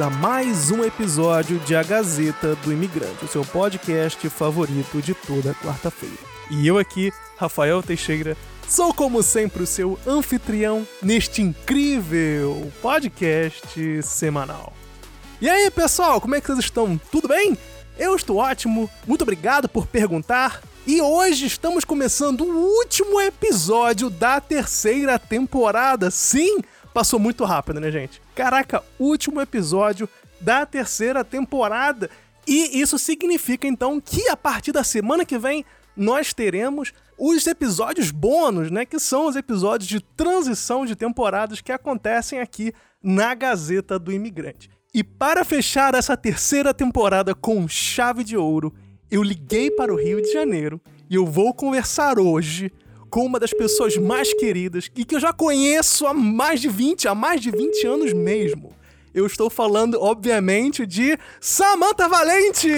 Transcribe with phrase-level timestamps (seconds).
[0.00, 5.54] A mais um episódio de A Gazeta do Imigrante, o seu podcast favorito de toda
[5.54, 6.14] quarta-feira.
[6.52, 8.36] E eu aqui, Rafael Teixeira,
[8.68, 14.72] sou como sempre o seu anfitrião neste incrível podcast semanal.
[15.40, 17.00] E aí, pessoal, como é que vocês estão?
[17.10, 17.58] Tudo bem?
[17.98, 20.62] Eu estou ótimo, muito obrigado por perguntar.
[20.86, 26.08] E hoje estamos começando o último episódio da terceira temporada.
[26.08, 26.58] Sim,
[26.94, 28.22] passou muito rápido, né, gente?
[28.38, 30.08] Caraca, último episódio
[30.40, 32.08] da terceira temporada.
[32.46, 35.64] E isso significa então que a partir da semana que vem
[35.96, 38.84] nós teremos os episódios bônus, né?
[38.84, 42.72] Que são os episódios de transição de temporadas que acontecem aqui
[43.02, 44.70] na Gazeta do Imigrante.
[44.94, 48.72] E para fechar essa terceira temporada com chave de ouro,
[49.10, 50.80] eu liguei para o Rio de Janeiro
[51.10, 52.70] e eu vou conversar hoje
[53.10, 57.08] com uma das pessoas mais queridas e que eu já conheço há mais de 20,
[57.08, 58.72] há mais de 20 anos mesmo.
[59.14, 62.68] Eu estou falando, obviamente, de Samantha Valente!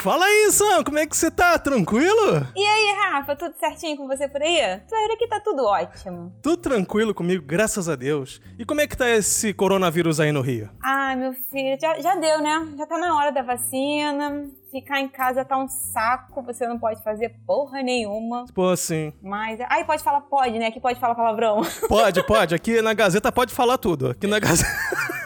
[0.00, 1.58] Fala aí, Sam, como é que você tá?
[1.58, 2.46] Tranquilo?
[2.56, 4.80] E aí, Rafa, tudo certinho com você por aí?
[4.88, 6.32] Por aqui tá tudo ótimo.
[6.42, 8.40] Tudo tranquilo comigo, graças a Deus.
[8.58, 10.70] E como é que tá esse coronavírus aí no Rio?
[10.82, 12.66] Ai, meu filho, já, já deu, né?
[12.78, 14.48] Já tá na hora da vacina.
[14.70, 18.46] Ficar em casa tá um saco, você não pode fazer porra nenhuma.
[18.54, 19.12] Pô, sim.
[19.22, 19.60] Mas.
[19.68, 20.68] Ai, pode falar, pode, né?
[20.68, 21.60] Aqui pode falar palavrão.
[21.88, 22.54] Pode, pode.
[22.54, 24.08] Aqui na Gazeta pode falar tudo.
[24.10, 24.70] Aqui na Gazeta.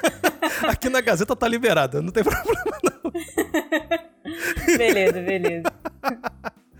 [0.66, 2.83] Aqui na Gazeta tá liberada, não tem problema.
[4.76, 5.72] beleza, beleza.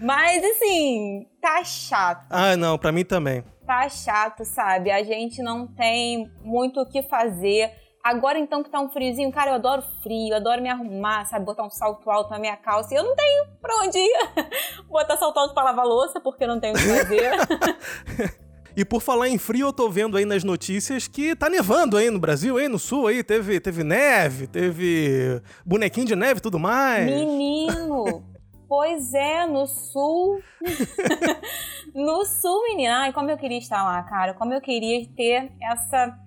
[0.00, 2.26] Mas assim, tá chato.
[2.30, 3.44] Ah, não, pra mim também.
[3.66, 4.90] Tá chato, sabe?
[4.90, 7.70] A gente não tem muito o que fazer.
[8.04, 11.46] Agora então que tá um friozinho, cara, eu adoro frio, eu adoro me arrumar, sabe?
[11.46, 12.92] Botar um salto alto na minha calça.
[12.92, 14.12] E eu não tenho pra onde ir.
[14.88, 18.34] Botar salto alto pra lavar louça, porque não tenho o que fazer.
[18.76, 22.10] E por falar em frio, eu tô vendo aí nas notícias que tá nevando aí
[22.10, 26.58] no Brasil, aí no sul aí, teve, teve neve, teve bonequinho de neve e tudo
[26.58, 27.06] mais.
[27.06, 28.24] Menino!
[28.68, 30.42] Pois é, no sul.
[31.94, 33.02] no sul, menina.
[33.02, 34.34] Ai, como eu queria estar lá, cara.
[34.34, 36.18] Como eu queria ter essa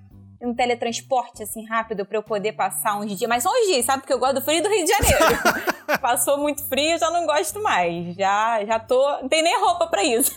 [0.41, 4.02] um teletransporte assim rápido para eu poder passar uns dias, mas só uns dias, sabe?
[4.02, 5.44] Porque eu gosto do frio do Rio de Janeiro.
[6.00, 8.16] Passou muito frio, já não gosto mais.
[8.16, 10.36] Já já tô, não tem nem roupa para isso.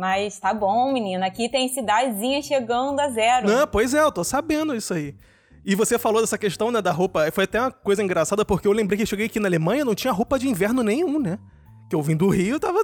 [0.00, 1.26] Mas tá bom, menina.
[1.26, 3.46] Aqui tem cidadezinha chegando a zero.
[3.46, 5.14] Não, pois é, eu tô sabendo isso aí.
[5.62, 7.30] E você falou dessa questão, né, da roupa.
[7.30, 9.94] Foi até uma coisa engraçada, porque eu lembrei que eu cheguei aqui na Alemanha não
[9.94, 11.38] tinha roupa de inverno nenhum, né?
[11.90, 12.82] Que eu vim do Rio, tava.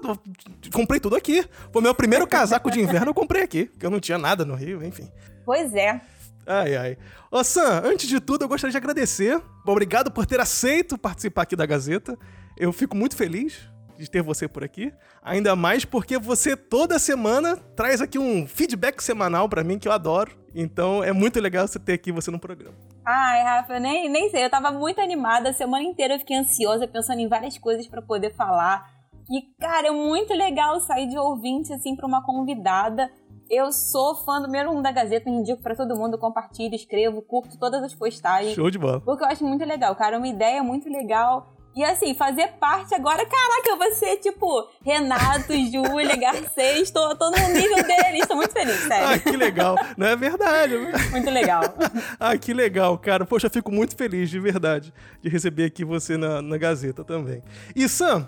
[0.73, 1.43] Comprei tudo aqui.
[1.73, 3.65] Foi meu primeiro casaco de inverno, eu comprei aqui.
[3.65, 5.11] Porque eu não tinha nada no Rio, enfim.
[5.45, 5.99] Pois é.
[6.47, 6.99] Ai, ai.
[7.31, 9.41] Ô, Sam, antes de tudo, eu gostaria de agradecer.
[9.67, 12.19] Obrigado por ter aceito participar aqui da Gazeta.
[12.59, 14.93] Eu fico muito feliz de ter você por aqui.
[15.23, 19.93] Ainda mais porque você toda semana traz aqui um feedback semanal para mim que eu
[19.93, 20.37] adoro.
[20.55, 22.75] Então é muito legal você ter aqui você no programa.
[23.05, 24.45] Ai, Rafa, nem, nem sei.
[24.45, 25.51] Eu tava muito animada.
[25.51, 28.85] A semana inteira eu fiquei ansiosa, pensando em várias coisas para poder falar.
[29.31, 33.11] E, cara, é muito legal sair de ouvinte, assim, pra uma convidada
[33.49, 37.59] eu sou fã do número um da Gazeta, indico para todo mundo, compartilho, escrevo, curto
[37.59, 38.55] todas as postagens.
[38.55, 39.01] Show de bola.
[39.01, 41.53] Porque eu acho muito legal, cara, é uma ideia muito legal.
[41.77, 47.83] E assim, fazer parte agora, caraca, você, tipo, Renato, Júlia, Garcês, tô, tô no nível
[47.85, 49.09] deles, tô muito feliz, sério.
[49.09, 49.77] Ah, que legal.
[49.95, 50.75] Não é verdade.
[50.75, 50.93] Né?
[51.11, 51.63] Muito legal.
[52.19, 53.27] ah, que legal, cara.
[53.27, 54.91] Poxa, fico muito feliz, de verdade,
[55.21, 57.43] de receber aqui você na, na Gazeta também.
[57.75, 58.27] E Sam,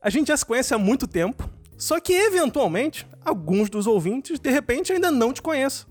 [0.00, 1.48] a gente já se conhece há muito tempo.
[1.78, 5.86] Só que, eventualmente, alguns dos ouvintes, de repente, ainda não te conhecem.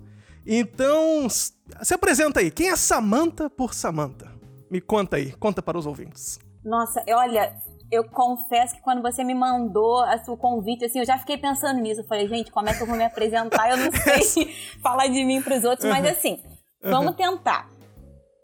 [0.45, 2.51] Então, se apresenta aí.
[2.51, 4.29] Quem é Samantha por Samantha?
[4.69, 6.37] Me conta aí, conta para os ouvintes.
[6.63, 7.55] Nossa, olha,
[7.91, 12.01] eu confesso que quando você me mandou o convite, assim, eu já fiquei pensando nisso.
[12.01, 13.69] Eu falei, gente, como é que eu vou me apresentar?
[13.69, 13.91] Eu não
[14.23, 16.41] sei falar de mim para os outros, mas assim,
[16.81, 17.69] vamos tentar.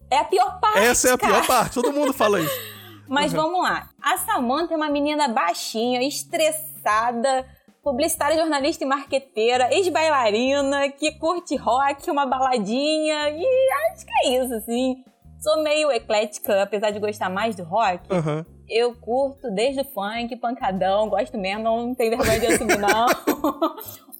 [0.10, 0.80] É a pior parte.
[0.80, 1.34] Essa é a cara.
[1.34, 2.78] pior parte, todo mundo fala isso.
[3.10, 3.42] Mas uhum.
[3.42, 3.90] vamos lá.
[4.04, 7.46] A Samantha é uma menina baixinha, estressada,
[7.81, 13.46] publicitária, jornalista e marqueteira, ex-bailarina, que curte rock, uma baladinha, e
[13.94, 15.06] acho que é isso, assim.
[15.39, 18.01] Sou meio eclética, apesar de gostar mais do rock.
[18.12, 18.45] Uhum.
[18.68, 23.07] Eu curto desde o funk, pancadão, gosto mesmo, não tenho vergonha de assumir, não.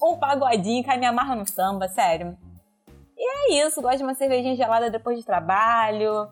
[0.02, 2.36] um pagodinho, cara, me amarra no samba, sério.
[3.16, 6.28] E é isso, gosto de uma cervejinha gelada depois de trabalho,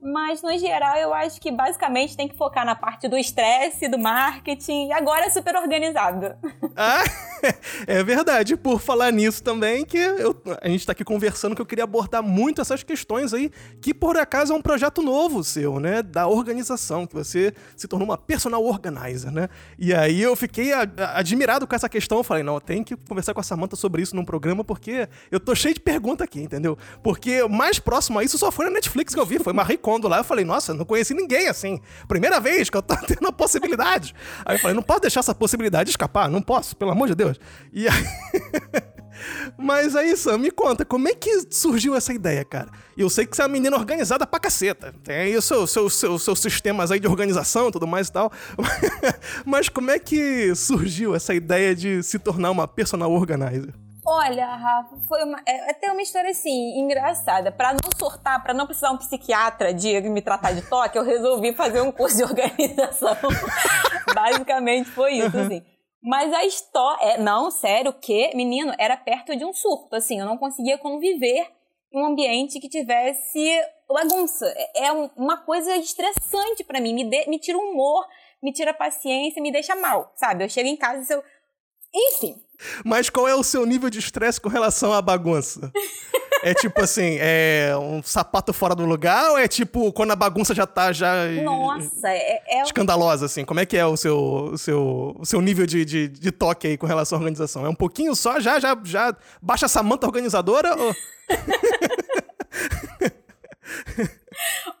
[0.00, 3.98] Mas, no geral, eu acho que basicamente tem que focar na parte do estresse, do
[3.98, 6.36] marketing, e agora é super organizado.
[6.80, 7.02] Ah,
[7.88, 8.56] é verdade.
[8.56, 12.22] Por falar nisso também, que eu, a gente tá aqui conversando que eu queria abordar
[12.22, 13.50] muito essas questões aí,
[13.80, 16.04] que por acaso é um projeto novo seu, né?
[16.04, 19.48] Da organização, que você se tornou uma personal organizer, né?
[19.76, 22.18] E aí eu fiquei a, a, admirado com essa questão.
[22.18, 25.40] Eu falei, não, tem que conversar com a Samanta sobre isso num programa, porque eu
[25.40, 26.78] tô cheio de pergunta aqui, entendeu?
[27.02, 30.06] Porque mais próximo a isso só foi na Netflix que eu vi, foi Marie Kondo
[30.06, 30.18] lá.
[30.18, 31.80] Eu falei, nossa, não conheci ninguém assim.
[32.06, 34.14] Primeira vez que eu tô tendo a possibilidade.
[34.44, 37.40] Aí eu falei, não posso deixar essa possibilidade escapar, não posso, pelo amor de Deus.
[37.72, 38.04] E aí.
[39.56, 42.70] Mas aí, Sam, me conta, como é que surgiu essa ideia, cara?
[42.98, 44.94] Eu sei que você é uma menina organizada pra caceta.
[45.02, 48.30] Tem aí os seus, seus, seus, seus sistemas aí de organização tudo mais e tal.
[49.46, 53.72] Mas como é que surgiu essa ideia de se tornar uma personal organizer?
[54.10, 57.52] Olha, Rafa, foi uma, é até uma história assim, engraçada.
[57.52, 61.52] Para não surtar, para não precisar um psiquiatra de me tratar de toque, eu resolvi
[61.52, 63.14] fazer um curso de organização.
[64.14, 65.44] Basicamente foi isso, uhum.
[65.44, 65.62] assim.
[66.02, 67.04] Mas a história.
[67.04, 69.94] É, não, sério, que, menino, era perto de um surto.
[69.94, 71.46] Assim, eu não conseguia conviver
[71.92, 74.46] em um ambiente que tivesse bagunça.
[74.74, 76.94] É, é uma coisa estressante para mim.
[76.94, 78.06] Me, de, me tira o humor,
[78.42, 80.44] me tira a paciência, me deixa mal, sabe?
[80.44, 81.22] Eu chego em casa e eu.
[81.94, 82.40] Enfim,
[82.84, 85.70] mas qual é o seu nível de estresse com relação à bagunça?
[86.42, 90.54] É tipo assim, é um sapato fora do lugar ou é tipo quando a bagunça
[90.54, 93.44] já tá já Nossa, é, é escandalosa assim?
[93.44, 96.68] Como é que é o seu o seu, o seu nível de, de, de, toque
[96.68, 97.66] aí com relação à organização?
[97.66, 100.94] É um pouquinho só já já já baixa essa manta organizadora ou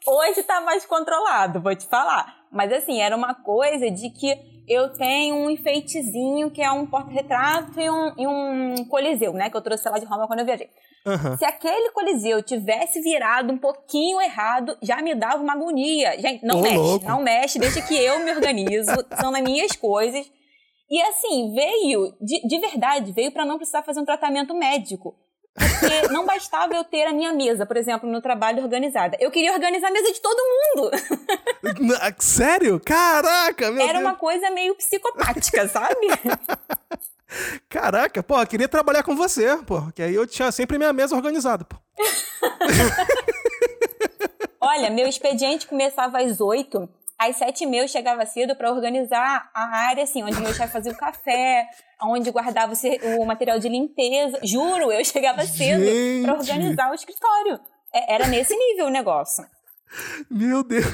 [0.06, 2.38] Hoje tá mais controlado, vou te falar.
[2.50, 7.80] Mas assim, era uma coisa de que eu tenho um enfeitezinho que é um porta-retrato
[7.80, 9.48] e um, e um coliseu, né?
[9.48, 10.68] Que eu trouxe lá de Roma quando eu viajei.
[11.06, 11.36] Uhum.
[11.38, 16.20] Se aquele coliseu tivesse virado um pouquinho errado, já me dava uma agonia.
[16.20, 17.06] Gente, não mexe, louco.
[17.06, 20.30] não mexe, deixa que eu me organizo, são as minhas coisas.
[20.90, 25.14] E assim, veio, de, de verdade, veio para não precisar fazer um tratamento médico.
[25.58, 29.16] Porque não bastava eu ter a minha mesa, por exemplo, no trabalho organizada.
[29.20, 30.90] Eu queria organizar a mesa de todo mundo.
[32.18, 32.80] Sério?
[32.80, 34.04] Caraca, meu Era Deus.
[34.04, 36.06] uma coisa meio psicopática, sabe?
[37.68, 41.14] Caraca, pô, eu queria trabalhar com você, pô, que aí eu tinha sempre minha mesa
[41.14, 41.76] organizada, pô.
[44.60, 46.88] Olha, meu expediente começava às oito
[47.18, 50.72] às sete e meia eu chegava cedo para organizar a área, assim, onde meu chefe
[50.72, 51.66] fazia o café,
[52.02, 52.72] onde guardava
[53.18, 54.38] o material de limpeza.
[54.44, 55.84] Juro, eu chegava cedo
[56.22, 57.60] para organizar o escritório.
[57.92, 59.44] É, era nesse nível o negócio.
[60.30, 60.84] Meu Deus.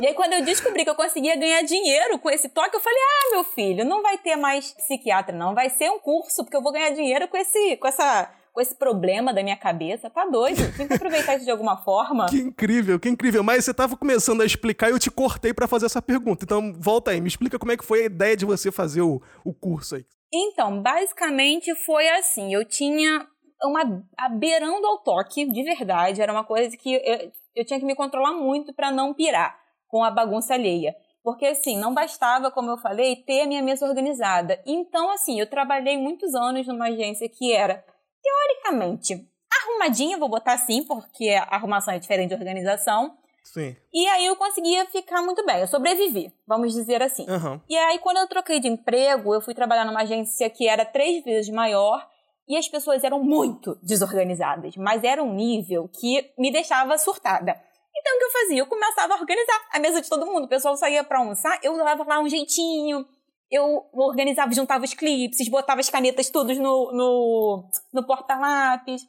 [0.00, 2.98] E aí, quando eu descobri que eu conseguia ganhar dinheiro com esse toque, eu falei:
[2.98, 5.54] ah, meu filho, não vai ter mais psiquiatra, não.
[5.54, 8.74] Vai ser um curso, porque eu vou ganhar dinheiro com, esse, com essa com esse
[8.76, 10.08] problema da minha cabeça.
[10.08, 10.74] Tá doido?
[10.76, 12.26] Tem que aproveitar isso de alguma forma.
[12.34, 13.42] Que incrível, que incrível.
[13.42, 16.44] Mas você tava começando a explicar e eu te cortei para fazer essa pergunta.
[16.44, 19.20] Então, volta aí, me explica como é que foi a ideia de você fazer o,
[19.44, 20.06] o curso aí.
[20.32, 22.54] Então, basicamente foi assim.
[22.54, 23.26] Eu tinha
[23.62, 24.04] uma.
[24.38, 26.22] beirando ao toque, de verdade.
[26.22, 29.58] Era uma coisa que eu, eu tinha que me controlar muito para não pirar
[29.88, 30.94] com a bagunça alheia.
[31.22, 34.60] Porque, assim, não bastava, como eu falei, ter a minha mesa organizada.
[34.66, 37.82] Então, assim, eu trabalhei muitos anos numa agência que era
[38.24, 39.28] teoricamente
[39.62, 43.16] arrumadinha, vou botar assim, porque a arrumação é diferente de organização.
[43.44, 43.76] Sim.
[43.92, 47.26] E aí eu conseguia ficar muito bem, eu sobrevivi, vamos dizer assim.
[47.28, 47.60] Uhum.
[47.68, 51.22] E aí, quando eu troquei de emprego, eu fui trabalhar numa agência que era três
[51.22, 52.08] vezes maior
[52.48, 57.60] e as pessoas eram muito desorganizadas, mas era um nível que me deixava surtada.
[57.96, 58.58] Então, o que eu fazia?
[58.58, 60.44] Eu começava a organizar a mesa de todo mundo.
[60.44, 63.06] O pessoal saía para almoçar, eu dava lá um jeitinho,
[63.54, 69.02] eu organizava, juntava os clipes, botava as canetas todos no, no, no porta-lápis.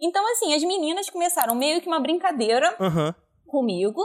[0.00, 3.14] Então, assim, as meninas começaram meio que uma brincadeira uhum.
[3.46, 4.00] comigo.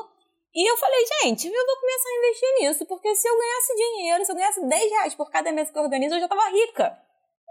[0.54, 4.26] E eu falei, gente, eu vou começar a investir nisso, porque se eu ganhasse dinheiro,
[4.26, 6.98] se eu ganhasse 10 reais por cada mês que eu organizo, eu já tava rica.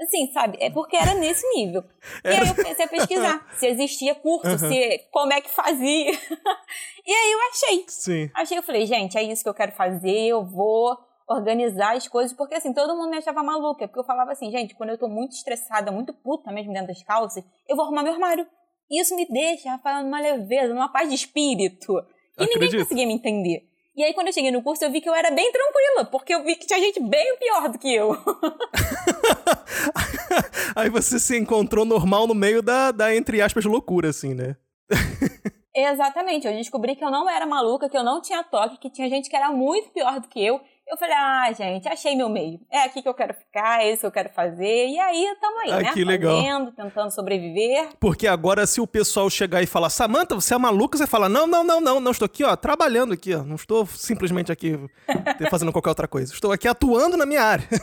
[0.03, 0.59] Assim, sabe?
[0.61, 1.85] É porque era nesse nível.
[2.25, 4.59] E aí eu comecei a pesquisar se existia curso, uhum.
[4.59, 6.11] se como é que fazia.
[7.07, 7.85] e aí eu achei.
[7.89, 8.31] Sim.
[8.35, 12.37] Achei, eu falei, gente, é isso que eu quero fazer, eu vou organizar as coisas,
[12.37, 15.09] porque assim, todo mundo me achava maluca, porque eu falava assim, gente, quando eu tô
[15.09, 18.47] muito estressada, muito puta mesmo dentro das calças, eu vou arrumar meu armário.
[18.90, 21.93] Isso me deixa, Rafael, numa leveza, numa paz de espírito.
[22.38, 22.61] E Acredito.
[22.61, 23.69] ninguém conseguia me entender.
[23.97, 26.35] E aí, quando eu cheguei no curso, eu vi que eu era bem tranquila, porque
[26.35, 28.12] eu vi que tinha gente bem pior do que eu.
[30.75, 34.57] aí você se encontrou normal no meio da, da entre aspas, loucura, assim, né?
[35.75, 36.47] Exatamente.
[36.47, 39.31] Eu descobri que eu não era maluca, que eu não tinha toque, que tinha gente
[39.31, 40.61] que era muito pior do que eu.
[40.87, 42.61] Eu falei, ah, gente, achei meu meio.
[42.71, 44.88] É aqui que eu quero ficar, é isso que eu quero fazer.
[44.88, 45.93] E aí, tamo aí, Ah, né?
[45.93, 46.37] que legal.
[46.37, 47.88] Fazendo, tentando sobreviver.
[47.99, 51.47] Porque agora, se o pessoal chegar e falar, Samantha, você é maluca, você fala, não,
[51.47, 53.43] não, não, não, não, estou aqui, ó, trabalhando aqui, ó.
[53.43, 54.79] Não estou simplesmente aqui
[55.50, 56.33] fazendo qualquer outra coisa.
[56.33, 57.67] Estou aqui atuando na minha área.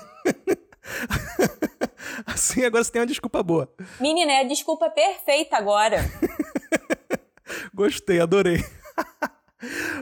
[2.28, 3.68] assim, agora você tem uma desculpa boa.
[4.00, 5.98] Menina, é a desculpa perfeita agora.
[7.74, 8.64] Gostei, adorei.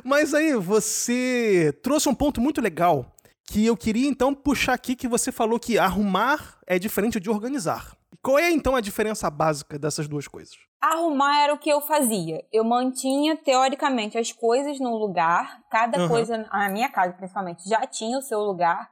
[0.04, 3.06] Mas aí, você trouxe um ponto muito legal
[3.44, 7.98] que eu queria então puxar aqui que você falou que arrumar é diferente de organizar.
[8.22, 10.56] Qual é então a diferença básica dessas duas coisas?
[10.82, 12.44] Arrumar era o que eu fazia.
[12.52, 15.62] Eu mantinha, teoricamente, as coisas no lugar.
[15.70, 16.08] Cada Aham.
[16.08, 18.90] coisa, na minha casa principalmente, já tinha o seu lugar.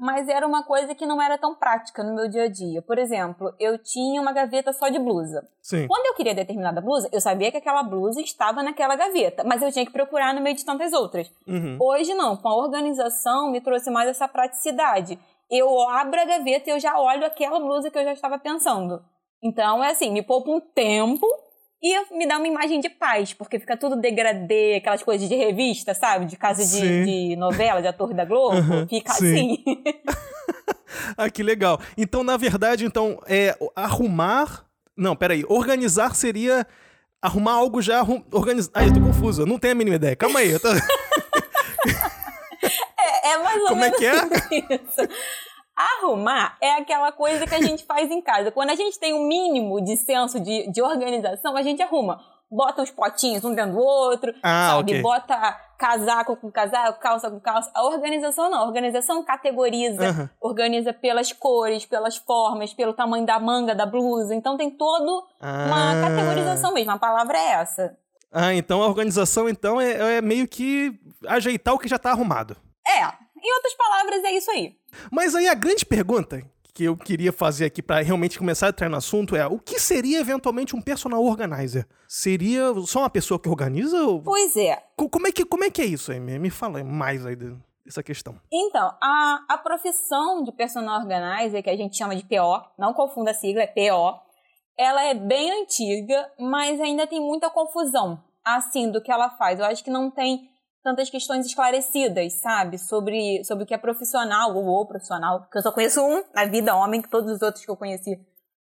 [0.00, 2.80] Mas era uma coisa que não era tão prática no meu dia a dia.
[2.80, 5.46] Por exemplo, eu tinha uma gaveta só de blusa.
[5.60, 5.86] Sim.
[5.86, 9.70] Quando eu queria determinada blusa, eu sabia que aquela blusa estava naquela gaveta, mas eu
[9.70, 11.30] tinha que procurar no meio de tantas outras.
[11.46, 11.76] Uhum.
[11.78, 15.18] Hoje não, com a organização me trouxe mais essa praticidade.
[15.50, 19.04] Eu abro a gaveta e eu já olho aquela blusa que eu já estava pensando.
[19.44, 21.26] Então é assim, me poupa um tempo
[21.82, 25.94] e me dá uma imagem de paz, porque fica tudo degradê, aquelas coisas de revista,
[25.94, 26.26] sabe?
[26.26, 28.56] De casa de, de novela, de ator da Globo.
[28.56, 29.62] Uhum, Fica sim.
[29.64, 29.82] assim.
[31.16, 31.80] Ah, que legal.
[31.96, 34.64] Então, na verdade, então, é arrumar.
[34.96, 35.44] Não, peraí.
[35.48, 36.66] Organizar seria
[37.22, 38.22] arrumar algo já arrum...
[38.32, 38.72] organizado.
[38.76, 39.42] Ai, eu tô confuso.
[39.42, 40.16] eu Não tenho a mínima ideia.
[40.16, 40.50] Calma aí.
[40.50, 40.68] eu tô-
[42.98, 44.14] É, é mais ou Como é menos que é?
[44.76, 45.08] isso.
[45.80, 48.50] Arrumar é aquela coisa que a gente faz em casa.
[48.50, 52.20] Quando a gente tem um mínimo de senso de, de organização, a gente arruma.
[52.50, 54.92] Bota os potinhos um dentro do outro, Ah, sabe?
[54.92, 55.02] ok.
[55.02, 55.36] Bota
[55.78, 57.70] casaco com casaco, calça com calça.
[57.72, 58.58] A organização não.
[58.58, 60.30] A organização categoriza, Aham.
[60.40, 64.34] organiza pelas cores, pelas formas, pelo tamanho da manga da blusa.
[64.34, 66.08] Então tem todo uma Ah.
[66.08, 66.90] categorização mesmo.
[66.90, 67.96] A palavra é essa.
[68.32, 70.92] Ah, então a organização então é, é meio que
[71.28, 72.56] ajeitar o que já tá arrumado.
[72.86, 73.29] É.
[73.42, 74.76] Em outras palavras, é isso aí.
[75.10, 76.42] Mas aí a grande pergunta
[76.74, 79.78] que eu queria fazer aqui pra realmente começar a entrar no assunto é: o que
[79.78, 81.86] seria eventualmente um personal organizer?
[82.08, 84.02] Seria só uma pessoa que organiza?
[84.04, 84.22] Ou...
[84.22, 84.82] Pois é.
[84.96, 86.20] Co- Como é que, como é, que é isso aí?
[86.20, 88.38] Me, fala mais aí de- dessa questão.
[88.52, 93.30] Então, a, a profissão de personal organizer, que a gente chama de PO, não confunda
[93.32, 94.20] a sigla, é PO,
[94.78, 99.58] ela é bem antiga, mas ainda tem muita confusão, assim, do que ela faz.
[99.58, 100.48] Eu acho que não tem
[100.82, 102.78] tantas questões esclarecidas, sabe?
[102.78, 106.44] Sobre, sobre o que é profissional ou o profissional, porque eu só conheço um na
[106.46, 108.18] vida, homem, que todos os outros que eu conheci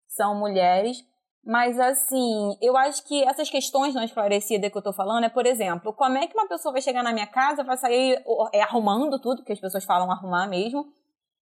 [0.08, 0.98] são mulheres.
[1.44, 5.46] Mas, assim, eu acho que essas questões não esclarecidas que eu tô falando é, por
[5.46, 9.18] exemplo, como é que uma pessoa vai chegar na minha casa, vai sair é, arrumando
[9.18, 10.86] tudo, que as pessoas falam arrumar mesmo,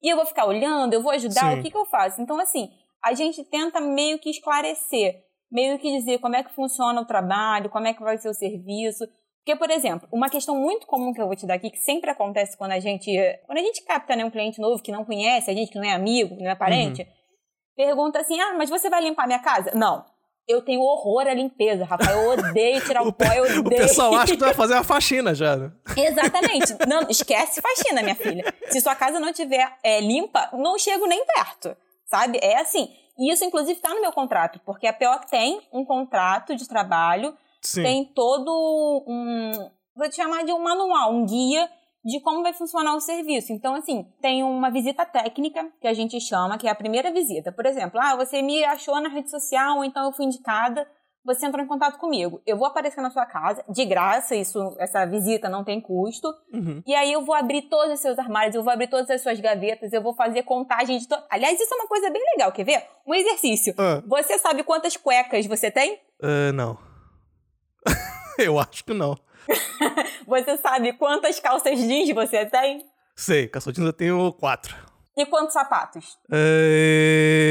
[0.01, 1.59] e eu vou ficar olhando, eu vou ajudar, Sim.
[1.59, 2.21] o que, que eu faço?
[2.21, 2.71] Então, assim,
[3.05, 7.71] a gente tenta meio que esclarecer, meio que dizer como é que funciona o trabalho,
[7.71, 9.05] como é que vai ser o serviço.
[9.49, 12.11] Porque, por exemplo, uma questão muito comum que eu vou te dar aqui, que sempre
[12.11, 13.11] acontece quando a gente,
[13.47, 15.85] quando a gente capta né, um cliente novo que não conhece, a gente que não
[15.87, 17.09] é amigo, que não é parente,
[17.75, 19.71] pergunta assim: ah, mas você vai limpar minha casa?
[19.75, 20.05] Não.
[20.47, 22.19] Eu tenho horror à limpeza, Rafael.
[22.21, 23.61] Eu odeio tirar o, O, pó, eu odeio.
[23.61, 25.57] o pessoal acha que tu vai fazer uma faxina já.
[25.57, 25.73] né?
[25.97, 26.77] Exatamente.
[26.87, 28.45] Não, esquece faxina, minha filha.
[28.69, 31.75] Se sua casa não tiver é, limpa, não chego nem perto.
[32.05, 32.39] Sabe?
[32.43, 32.87] É assim.
[33.19, 37.35] E isso, inclusive, está no meu contrato, porque a PO tem um contrato de trabalho,
[37.63, 37.83] Sim.
[37.83, 39.71] tem todo um.
[39.97, 41.69] Vou te chamar de um manual, um guia
[42.05, 43.53] de como vai funcionar o serviço.
[43.53, 47.53] Então, assim, tem uma visita técnica, que a gente chama, que é a primeira visita.
[47.53, 50.87] Por exemplo, ah, você me achou na rede social, ou então eu fui indicada,
[51.25, 52.41] você entrou em contato comigo.
[52.47, 56.29] Eu vou aparecer na sua casa, de graça, isso, essa visita não tem custo.
[56.53, 56.83] Uhum.
[56.87, 59.39] E aí eu vou abrir todos os seus armários, eu vou abrir todas as suas
[59.39, 61.07] gavetas, eu vou fazer contagem de...
[61.07, 61.17] To...
[61.29, 62.83] Aliás, isso é uma coisa bem legal, quer ver?
[63.07, 63.75] Um exercício.
[63.77, 64.03] Ah.
[64.07, 66.01] Você sabe quantas cuecas você tem?
[66.23, 66.88] Ah, não.
[68.47, 69.19] Eu acho que não.
[70.27, 72.87] Você sabe quantas calças jeans você tem?
[73.17, 74.77] Sei, calçadinhos eu tenho quatro.
[75.17, 76.17] E quantos sapatos?
[76.31, 77.51] É...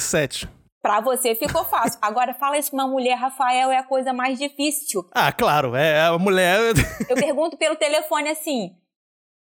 [0.00, 0.46] Sete.
[0.82, 1.98] Pra você ficou fácil.
[2.02, 5.08] Agora fala isso pra uma mulher, Rafael, é a coisa mais difícil.
[5.12, 6.58] Ah, claro, é a mulher.
[7.08, 8.76] Eu pergunto pelo telefone assim: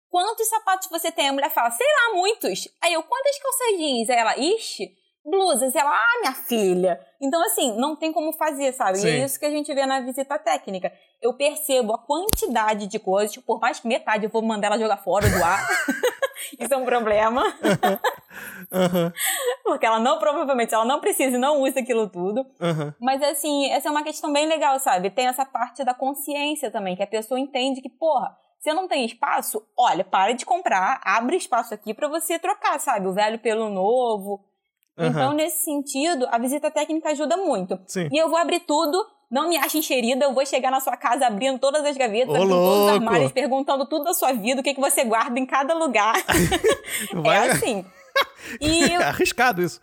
[0.09, 1.27] quantos sapatos você tem?
[1.27, 2.69] A mulher fala, sei lá, muitos.
[2.81, 4.09] Aí eu, quantas calças jeans?
[4.09, 5.75] Aí ela, ixi, blusas.
[5.75, 6.99] Ela, ah, minha filha.
[7.21, 8.97] Então, assim, não tem como fazer, sabe?
[8.97, 9.07] E Sim.
[9.07, 10.91] é isso que a gente vê na visita técnica.
[11.21, 14.79] Eu percebo a quantidade de coisas, tipo, por mais que metade eu vou mandar ela
[14.79, 15.59] jogar fora do ar.
[16.59, 17.43] isso é um problema.
[18.71, 19.13] Aham,
[19.63, 22.45] Porque ela não, provavelmente, ela não precisa e não usa aquilo tudo.
[22.59, 22.93] aham.
[22.99, 25.09] Mas assim, essa é uma questão bem legal, sabe?
[25.09, 29.05] Tem essa parte da consciência também, que a pessoa entende que, porra, você não tem
[29.05, 33.07] espaço, olha, para de comprar, abre espaço aqui pra você trocar, sabe?
[33.07, 34.43] O velho pelo novo.
[34.97, 35.09] Aham.
[35.09, 37.79] Então, nesse sentido, a visita técnica ajuda muito.
[37.87, 38.07] Sim.
[38.11, 41.25] E eu vou abrir tudo, não me ache encherida, eu vou chegar na sua casa
[41.25, 44.63] abrindo todas as gavetas, Ô, abrindo todos os armários, perguntando tudo da sua vida, o
[44.63, 46.13] que, que você guarda em cada lugar.
[47.13, 47.85] Vai- É assim.
[48.61, 49.81] E É arriscado isso.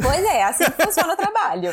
[0.00, 1.70] Pois é, assim que funciona o trabalho.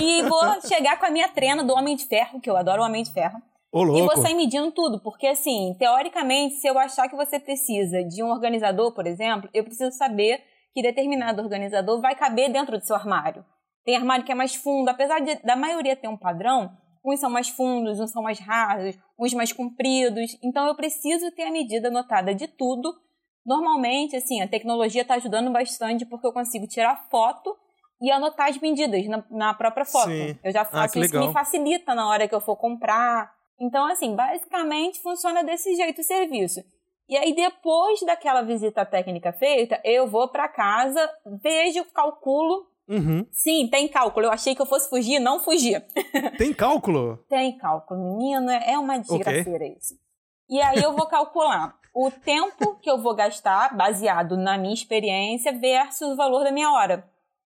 [0.00, 2.84] E vou chegar com a minha trena do Homem de Ferro, que eu adoro o
[2.84, 3.40] Homem de Ferro.
[3.72, 8.02] Ô, E vou sair medindo tudo, porque assim, teoricamente, se eu achar que você precisa
[8.02, 10.40] de um organizador, por exemplo, eu preciso saber
[10.72, 13.44] que determinado organizador vai caber dentro do seu armário.
[13.84, 16.70] Tem armário que é mais fundo, apesar de, da maioria ter um padrão,
[17.04, 20.36] uns são mais fundos, uns são mais rasos, uns mais compridos.
[20.42, 22.94] Então eu preciso ter a medida anotada de tudo.
[23.44, 27.56] Normalmente, assim, a tecnologia está ajudando bastante porque eu consigo tirar foto
[28.00, 30.08] e anotar as medidas na, na própria foto.
[30.10, 30.38] Sim.
[30.44, 31.28] Eu já Ah, faço que isso, legal.
[31.28, 33.32] me facilita na hora que eu for comprar.
[33.58, 36.60] Então, assim, basicamente funciona desse jeito o serviço.
[37.10, 41.10] E aí, depois daquela visita técnica feita, eu vou para casa,
[41.42, 42.66] vejo, calculo.
[42.88, 43.26] Uhum.
[43.32, 44.26] Sim, tem cálculo.
[44.26, 45.74] Eu achei que eu fosse fugir, não fugi.
[46.38, 47.18] Tem cálculo?
[47.28, 49.94] Tem cálculo, menino, é uma desgraceira isso.
[50.48, 55.52] E aí eu vou calcular o tempo que eu vou gastar, baseado na minha experiência,
[55.52, 57.08] versus o valor da minha hora.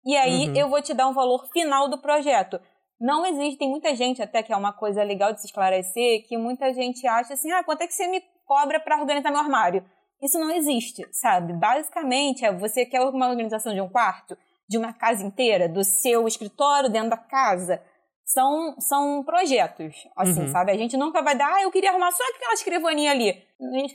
[0.06, 0.56] E aí Uhum.
[0.56, 2.60] eu vou te dar um valor final do projeto.
[3.00, 6.38] Não existe, tem muita gente até que é uma coisa legal de se esclarecer, que
[6.38, 9.84] muita gente acha assim, ah, quanto é que você me cobra para organizar meu armário?
[10.22, 11.54] Isso não existe, sabe?
[11.54, 14.38] Basicamente, é você quer uma organização de um quarto,
[14.68, 17.82] de uma casa inteira, do seu escritório dentro da casa.
[18.24, 20.48] São, são projetos, assim, Uhum.
[20.48, 20.72] sabe?
[20.72, 23.40] A gente nunca vai dar, ah, eu queria arrumar só aquela escrivaninha ali.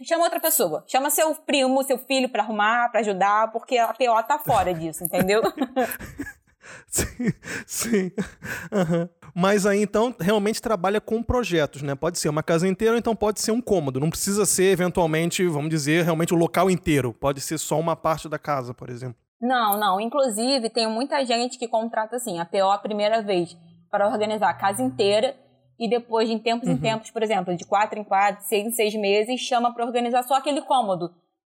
[0.07, 0.85] Chama outra pessoa.
[0.87, 5.03] Chama seu primo, seu filho pra arrumar, pra ajudar, porque a PO tá fora disso,
[5.03, 5.43] entendeu?
[6.91, 7.33] Sim.
[7.67, 8.13] sim.
[8.73, 9.09] Aham.
[9.35, 11.95] Mas aí então realmente trabalha com projetos, né?
[11.95, 14.01] Pode ser uma casa inteira, ou então pode ser um cômodo.
[14.01, 17.15] Não precisa ser eventualmente, vamos dizer, realmente o local inteiro.
[17.15, 19.17] Pode ser só uma parte da casa, por exemplo.
[19.41, 20.01] Não, não.
[20.01, 23.57] Inclusive, tem muita gente que contrata assim, a PO a primeira vez
[23.91, 25.35] para organizar a casa inteira
[25.79, 28.95] e depois, de tempos em tempos, por exemplo, de quatro em quatro, seis em seis
[28.95, 31.11] meses, chama para organizar só aquele cômodo,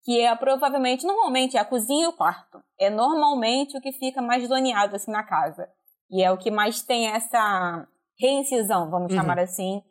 [0.04, 2.62] que é provavelmente, normalmente, é a cozinha e o quarto.
[2.78, 5.68] É normalmente o que fica mais zoneado assim na casa.
[6.10, 7.88] E é o que mais tem essa
[8.20, 9.18] reincisão, vamos Uhum.
[9.18, 9.82] chamar assim,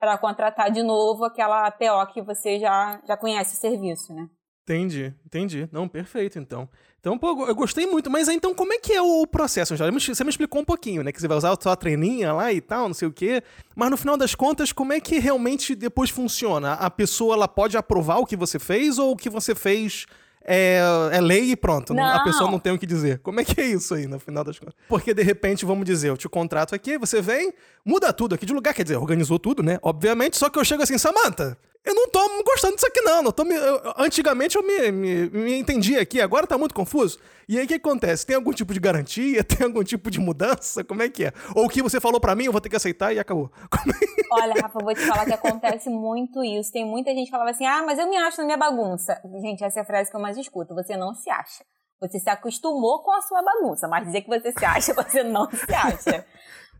[0.00, 4.28] para contratar de novo aquela PO que você já, já conhece o serviço, né?
[4.62, 5.68] Entendi, entendi.
[5.72, 6.68] Não, perfeito, então.
[7.00, 8.10] Então, pô, eu gostei muito.
[8.10, 9.74] Mas então, como é que é o processo?
[9.76, 11.12] Você me explicou um pouquinho, né?
[11.12, 13.42] Que você vai usar a sua treininha lá e tal, não sei o quê.
[13.76, 16.72] Mas no final das contas, como é que realmente depois funciona?
[16.74, 20.06] A pessoa, ela pode aprovar o que você fez ou o que você fez
[20.50, 20.80] é,
[21.12, 21.92] é lei e pronto?
[21.94, 23.18] não- A pessoa não tem o que dizer.
[23.18, 24.74] Como é que é isso aí, no final das contas?
[24.88, 27.52] Porque, de repente, vamos dizer, eu te contrato aqui, você vem,
[27.84, 29.78] muda tudo aqui de lugar, quer dizer, organizou tudo, né?
[29.82, 33.22] Obviamente, só que eu chego assim, Samantha, eu não tô gostando disso aqui, não.
[33.22, 37.18] não tô me- eu- antigamente eu me, me, me entendi aqui, agora tá muito confuso.
[37.48, 38.26] E aí o que acontece?
[38.26, 39.42] Tem algum tipo de garantia?
[39.44, 40.84] Tem algum tipo de mudança?
[40.84, 41.32] Como é que é?
[41.54, 43.50] Ou o que você falou pra mim, eu vou ter que aceitar e acabou.
[44.30, 44.42] É?
[44.42, 46.70] Olha, Rafa, eu vou te falar que acontece muito isso.
[46.70, 49.18] Tem muita gente que falava assim: ah, mas eu me acho na minha bagunça.
[49.40, 50.74] Gente, essa é a frase que eu mais escuto.
[50.74, 51.64] Você não se acha.
[51.98, 55.48] Você se acostumou com a sua bagunça, mas dizer que você se acha, você não
[55.50, 56.26] se acha.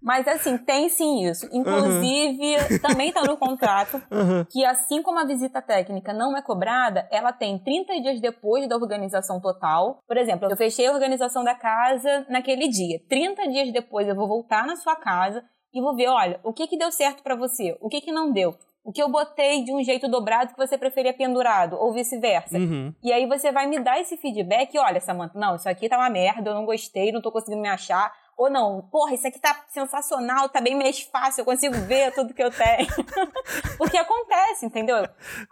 [0.03, 1.49] Mas assim, tem sim isso.
[1.53, 4.47] Inclusive, também está no contrato Aham.
[4.51, 8.77] que assim como a visita técnica não é cobrada, ela tem 30 dias depois da
[8.77, 9.99] organização total.
[10.07, 13.01] Por exemplo, eu fechei a organização da casa naquele dia.
[13.09, 16.67] 30 dias depois eu vou voltar na sua casa e vou ver, olha, o que
[16.67, 17.77] que deu certo para você?
[17.81, 18.55] O que que não deu?
[18.85, 22.57] O que eu botei de um jeito dobrado que você preferia pendurado ou vice-versa?
[22.57, 22.95] Uhum.
[23.03, 26.09] E aí você vai me dar esse feedback, olha, Samantha, não, isso aqui tá uma
[26.09, 28.11] merda, eu não gostei, não tô conseguindo me achar.
[28.39, 32.33] Ou não, porra, isso aqui tá sensacional, tá bem mais fácil, eu consigo ver tudo
[32.33, 32.87] que eu tenho.
[33.77, 34.97] Porque acontece, entendeu?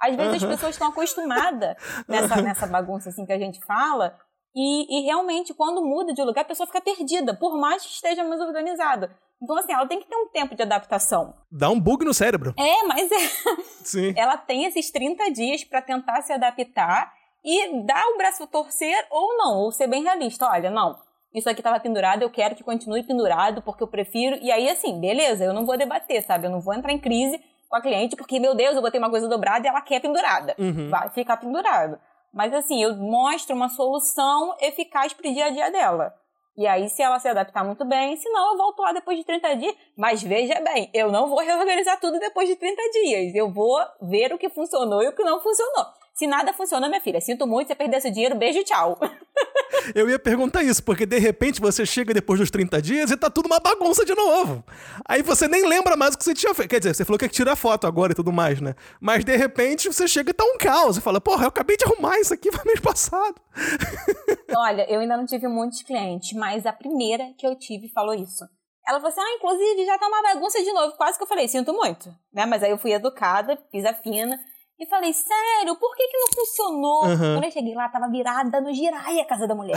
[0.00, 1.74] Às vezes as pessoas estão acostumadas
[2.06, 4.16] nessa, nessa bagunça assim que a gente fala,
[4.54, 8.22] e, e realmente, quando muda de lugar, a pessoa fica perdida, por mais que esteja
[8.24, 9.14] mais organizada.
[9.42, 11.34] Então, assim, ela tem que ter um tempo de adaptação.
[11.50, 12.54] Dá um bug no cérebro.
[12.56, 14.14] É, mas é, Sim.
[14.16, 17.12] ela tem esses 30 dias para tentar se adaptar
[17.44, 20.48] e dar o braço a torcer ou não, ou ser bem realista.
[20.48, 20.98] Olha, não,
[21.36, 24.38] isso aqui estava pendurado, eu quero que continue pendurado porque eu prefiro.
[24.40, 26.46] E aí, assim, beleza, eu não vou debater, sabe?
[26.46, 29.10] Eu não vou entrar em crise com a cliente porque, meu Deus, eu botei uma
[29.10, 30.54] coisa dobrada e ela quer pendurada.
[30.58, 30.88] Uhum.
[30.88, 32.00] Vai ficar pendurado.
[32.32, 36.14] Mas, assim, eu mostro uma solução eficaz pro dia a dia dela.
[36.56, 39.56] E aí, se ela se adaptar muito bem, senão eu volto lá depois de 30
[39.56, 39.76] dias.
[39.94, 43.34] Mas veja bem, eu não vou reorganizar tudo depois de 30 dias.
[43.34, 45.84] Eu vou ver o que funcionou e o que não funcionou.
[46.16, 48.98] Se nada funcionou, minha filha, sinto muito, você perdeu seu dinheiro, beijo, tchau.
[49.94, 53.28] Eu ia perguntar isso, porque de repente você chega depois dos 30 dias e tá
[53.28, 54.64] tudo uma bagunça de novo.
[55.06, 56.70] Aí você nem lembra mais o que você tinha feito.
[56.70, 58.74] Quer dizer, você falou que ia tirar foto agora e tudo mais, né?
[58.98, 60.96] Mas de repente você chega e tá um caos.
[60.96, 63.36] Você fala, porra, eu acabei de arrumar isso aqui no mês passado.
[64.56, 68.44] Olha, eu ainda não tive muitos clientes, mas a primeira que eu tive falou isso.
[68.88, 70.96] Ela falou assim: ah, inclusive já tá uma bagunça de novo.
[70.96, 72.46] Quase que eu falei: sinto muito, né?
[72.46, 74.38] Mas aí eu fui educada, fiz a fina.
[74.78, 77.04] E falei, sério, por que que não funcionou?
[77.06, 77.34] Uhum.
[77.34, 79.76] Quando eu cheguei lá, tava virada no girai a casa da mulher.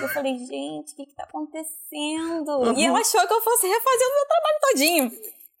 [0.00, 2.48] eu falei, gente, o que que tá acontecendo?
[2.50, 2.76] Uhum.
[2.76, 5.12] E ela achou que eu fosse refazer o meu trabalho todinho.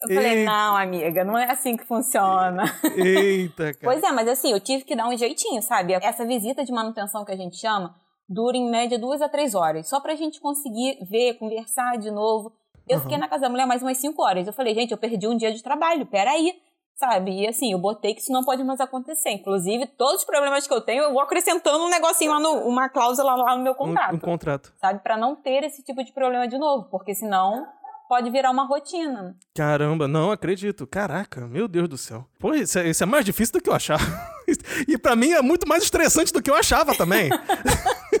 [0.02, 0.50] Eu falei, Eita.
[0.50, 2.64] não, amiga, não é assim que funciona.
[2.96, 3.78] Eita, cara.
[3.84, 5.92] Pois é, mas assim, eu tive que dar um jeitinho, sabe?
[5.94, 7.94] Essa visita de manutenção que a gente chama
[8.28, 12.52] dura em média duas a três horas, só pra gente conseguir ver, conversar de novo.
[12.88, 13.02] Eu Uhum.
[13.04, 14.44] fiquei na casa da mulher mais umas cinco horas.
[14.46, 16.52] Eu falei, gente, eu perdi um dia de trabalho, peraí.
[16.96, 17.42] Sabe?
[17.42, 19.30] E assim, eu botei que isso não pode mais acontecer.
[19.30, 22.88] Inclusive, todos os problemas que eu tenho, eu vou acrescentando um negocinho lá no, uma
[22.88, 24.12] cláusula lá no meu contrato.
[24.12, 24.72] Um, um contrato.
[24.80, 25.00] Sabe?
[25.00, 26.88] Pra não ter esse tipo de problema de novo.
[26.90, 27.66] Porque senão
[28.08, 29.34] pode virar uma rotina.
[29.54, 30.86] Caramba, não acredito.
[30.86, 32.26] Caraca, meu Deus do céu.
[32.38, 34.02] Pô, isso é, isso é mais difícil do que eu achava.
[34.86, 37.30] E pra mim é muito mais estressante do que eu achava também.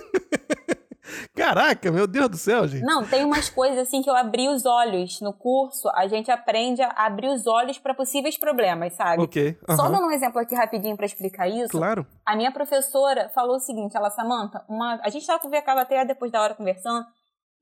[1.34, 2.84] Caraca, meu Deus do céu, gente.
[2.84, 5.88] Não, tem umas coisas assim que eu abri os olhos no curso.
[5.94, 9.22] A gente aprende a abrir os olhos pra possíveis problemas, sabe?
[9.22, 9.58] Ok.
[9.70, 11.70] Só aham, dando um exemplo aqui rapidinho pra explicar isso.
[11.70, 12.06] Claro.
[12.26, 15.00] A minha professora falou o seguinte, ela, Samantha, uma...
[15.02, 17.04] a gente tava conversando até depois da hora conversando,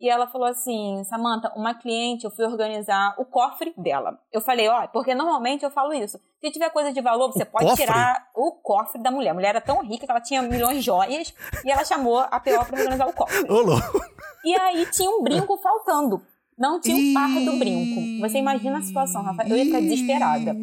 [0.00, 4.18] e ela falou assim, Samantha, uma cliente, eu fui organizar o cofre dela.
[4.32, 6.18] Eu falei, ó, porque normalmente eu falo isso.
[6.40, 7.84] Se tiver coisa de valor, você pode cofre?
[7.84, 9.30] tirar o cofre da mulher.
[9.30, 11.34] A mulher era tão rica que ela tinha milhões de joias,
[11.64, 13.50] e ela chamou a PO pra organizar o cofre.
[13.52, 14.00] Ô, louco.
[14.44, 16.22] E aí tinha um brinco faltando.
[16.56, 18.20] Não tinha um par do brinco.
[18.20, 19.48] Você imagina a situação, Rafa.
[19.48, 20.54] Eu ia ficar desesperada.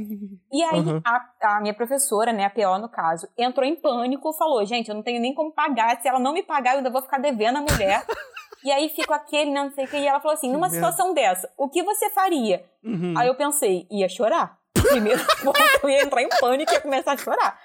[0.52, 1.02] E aí, Uhum.
[1.04, 4.96] a, a minha professora, né, a PO no caso, entrou em pânico, falou: gente, eu
[4.96, 6.00] não tenho nem como pagar.
[6.00, 8.06] Se ela não me pagar, eu ainda vou ficar devendo a mulher.
[8.64, 9.98] e aí fica aquele, não sei o que.
[9.98, 12.66] E ela falou assim: numa situação dessa, o que você faria?
[12.84, 13.14] Uhum.
[13.18, 14.58] Aí eu pensei: ia chorar.
[14.74, 15.22] Primeiro,
[15.84, 17.60] eu ia entrar em pânico e ia começar a chorar.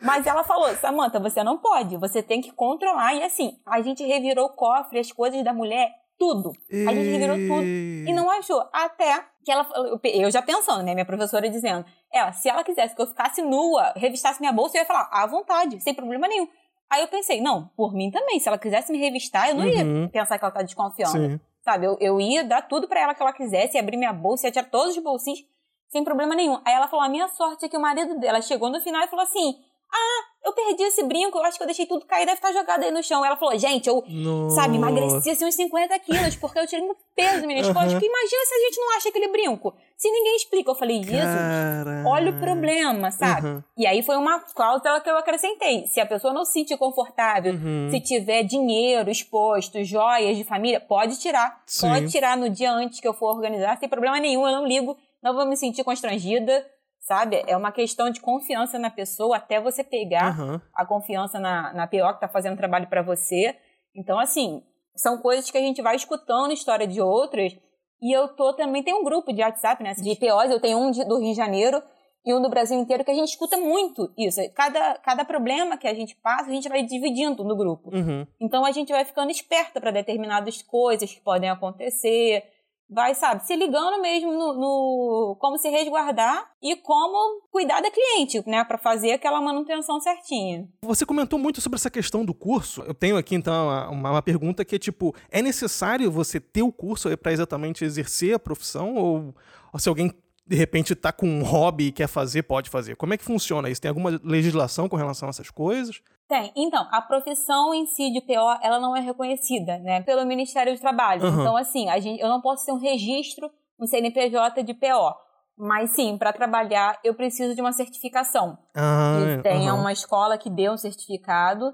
[0.00, 3.14] Mas ela falou, Samantha, você não pode, você tem que controlar.
[3.14, 6.52] E assim, a gente revirou o cofre, as coisas da mulher, tudo.
[6.70, 7.64] A gente revirou tudo.
[7.64, 8.68] E não achou.
[8.72, 10.94] Até que ela falou, eu já pensando, né?
[10.94, 14.82] Minha professora dizendo, ela, se ela quisesse que eu ficasse nua, revistasse minha bolsa, eu
[14.82, 16.48] ia falar, à vontade, sem problema nenhum.
[16.90, 20.02] Aí eu pensei, não, por mim também, se ela quisesse me revistar, eu não Uhum.
[20.04, 21.12] ia pensar que ela tá desconfiando.
[21.12, 21.40] Sim.
[21.62, 24.46] Sabe, eu, eu ia dar tudo pra ela que ela quisesse, ia abrir minha bolsa,
[24.46, 25.40] ia tirar todos os bolsinhos,
[25.88, 26.58] sem problema nenhum.
[26.64, 29.08] Aí ela falou, a minha sorte é que o marido dela chegou no final e
[29.08, 29.58] falou assim,
[29.92, 32.82] ah, eu perdi esse brinco, eu acho que eu deixei tudo cair, deve estar jogado
[32.82, 33.24] aí no chão.
[33.24, 34.56] Ela falou, gente, eu Nossa.
[34.62, 37.84] sabe, emagreci assim uns 50 quilos, porque eu tirei muito peso minhas costas.
[37.84, 37.92] Aham.
[37.92, 39.74] Porque imagina se a gente não acha aquele brinco.
[39.96, 40.70] Se ninguém explica.
[40.70, 42.04] Eu falei, Jesus, Cara...
[42.06, 43.46] olha o problema, sabe?
[43.46, 43.64] Aham.
[43.76, 45.86] E aí foi uma cláusula que eu acrescentei.
[45.86, 47.88] Se a pessoa não se sentir confortável, Uhum.
[47.90, 51.60] se tiver dinheiro exposto, joias de família, pode tirar.
[51.66, 51.88] Sim.
[51.88, 54.96] Pode tirar no dia antes que eu for organizar, sem problema nenhum, eu não ligo,
[55.22, 56.64] não vou me sentir constrangida.
[57.08, 57.42] Sabe?
[57.46, 60.60] É uma questão de confiança na pessoa até você pegar Aham.
[60.74, 63.56] a confiança na, na PO que tá fazendo trabalho para você.
[63.96, 64.62] Então, assim,
[64.94, 67.56] são coisas que a gente vai escutando história de outras.
[68.02, 69.94] E eu tô também, tem um grupo de WhatsApp, né?
[69.94, 71.82] De POs, eu tenho um de- do Rio de Janeiro
[72.26, 74.38] e um do Brasil inteiro que a gente escuta muito isso.
[74.54, 77.88] Cada, cada problema que a gente passa, a gente vai dividindo no grupo.
[77.88, 78.26] Uhum.
[78.38, 82.44] Então a gente vai ficando esperta para determinadas coisas que podem acontecer.
[82.90, 88.42] Vai, sabe, se ligando mesmo no, no como se resguardar e como cuidar da cliente,
[88.46, 90.66] né, para fazer aquela manutenção certinha.
[90.82, 92.82] Você comentou muito sobre essa questão do curso.
[92.82, 96.72] Eu tenho aqui, então, uma, uma pergunta que é tipo: é necessário você ter o
[96.72, 98.94] curso para exatamente exercer a profissão?
[98.94, 99.34] Ou,
[99.70, 100.10] ou se alguém,
[100.46, 102.96] de repente, tá com um hobby e quer fazer, pode fazer?
[102.96, 103.82] Como é que funciona isso?
[103.82, 106.00] Tem alguma legislação com relação a essas coisas?
[106.28, 106.52] Tem.
[106.54, 110.80] Então, a profissão em si de PO, ela não é reconhecida, né, pelo Ministério do
[110.80, 111.24] Trabalho.
[111.24, 111.40] Uhum.
[111.40, 115.14] Então, assim, a gente, eu não posso ter um registro no CNPJ de PO.
[115.56, 118.56] Mas sim, para trabalhar eu preciso de uma certificação.
[118.76, 119.80] Ah, que tenha aham.
[119.80, 121.72] uma escola que dê um certificado.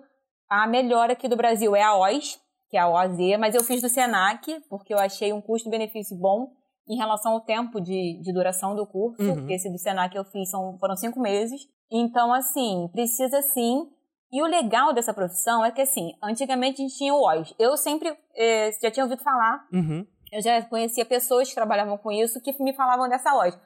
[0.48, 2.38] A melhor aqui do Brasil é a OIS,
[2.70, 6.48] que é a OAZ, mas eu fiz do SENAC, porque eu achei um custo-benefício bom
[6.88, 9.34] em relação ao tempo de, de duração do curso, Uhum.
[9.34, 11.60] porque esse do SENAC eu fiz são, foram cinco meses.
[11.90, 13.86] Então, assim, precisa sim.
[14.34, 17.54] E o legal dessa profissão é que, assim, antigamente a gente tinha o OIS.
[17.58, 20.04] Eu sempre eh, já tinha ouvido falar Uhum.
[20.32, 23.56] eu já conhecia pessoas que trabalhavam com isso que me falavam dessa loja.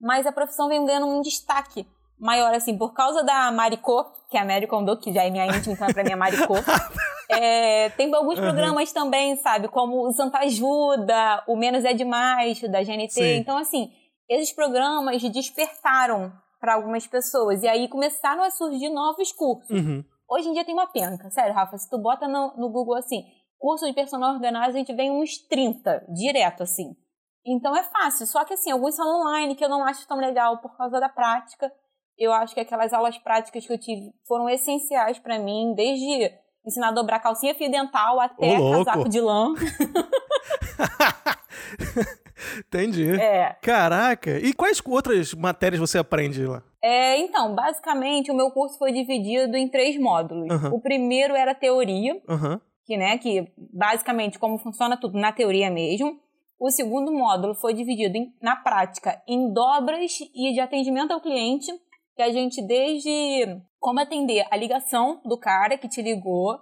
[0.00, 1.84] Mas a profissão vem ganhando um destaque
[2.20, 5.46] maior, assim, por causa da Maricô, que é a Mary Kondo, que já é minha
[5.46, 6.54] íntima, então pra mim é Maricô.
[7.34, 8.44] É, tem alguns Uhum.
[8.44, 13.10] programas também, sabe, como o Santa Ajuda, o Menos é Demais, da GNT.
[13.10, 13.36] Sim.
[13.38, 13.90] Então, assim,
[14.28, 16.30] esses programas despertaram
[16.60, 17.62] para algumas pessoas.
[17.62, 19.70] E aí começaram a surgir novos cursos.
[19.70, 20.04] Uhum.
[20.32, 21.28] Hoje em dia tem uma penca.
[21.30, 23.22] Sério, Rafa, se tu bota no, no Google assim,
[23.58, 26.96] curso de personal organizer, a gente vem uns 30, direto assim.
[27.44, 28.26] Então é fácil.
[28.26, 31.10] Só que assim, alguns são online, que eu não acho tão legal por causa da
[31.10, 31.70] prática.
[32.16, 36.32] Eu acho que aquelas aulas práticas que eu tive foram essenciais pra mim, desde
[36.64, 39.52] ensinar a dobrar calcinha fio dental até Ô, casaco de lã.
[42.58, 43.20] Entendi.
[43.20, 43.54] É.
[43.60, 44.38] Caraca.
[44.38, 46.62] E quais outras matérias você aprende lá?
[46.82, 50.48] É, então, basicamente, o meu curso foi dividido em três módulos.
[50.50, 50.74] Uhum.
[50.74, 52.60] O primeiro era teoria, Aham.
[52.84, 56.18] que, né, que basicamente como funciona tudo na teoria mesmo.
[56.58, 61.70] O segundo módulo foi dividido em- na prática em dobras e de atendimento ao cliente,
[62.16, 66.58] que a gente desde como atender a ligação do cara que te ligou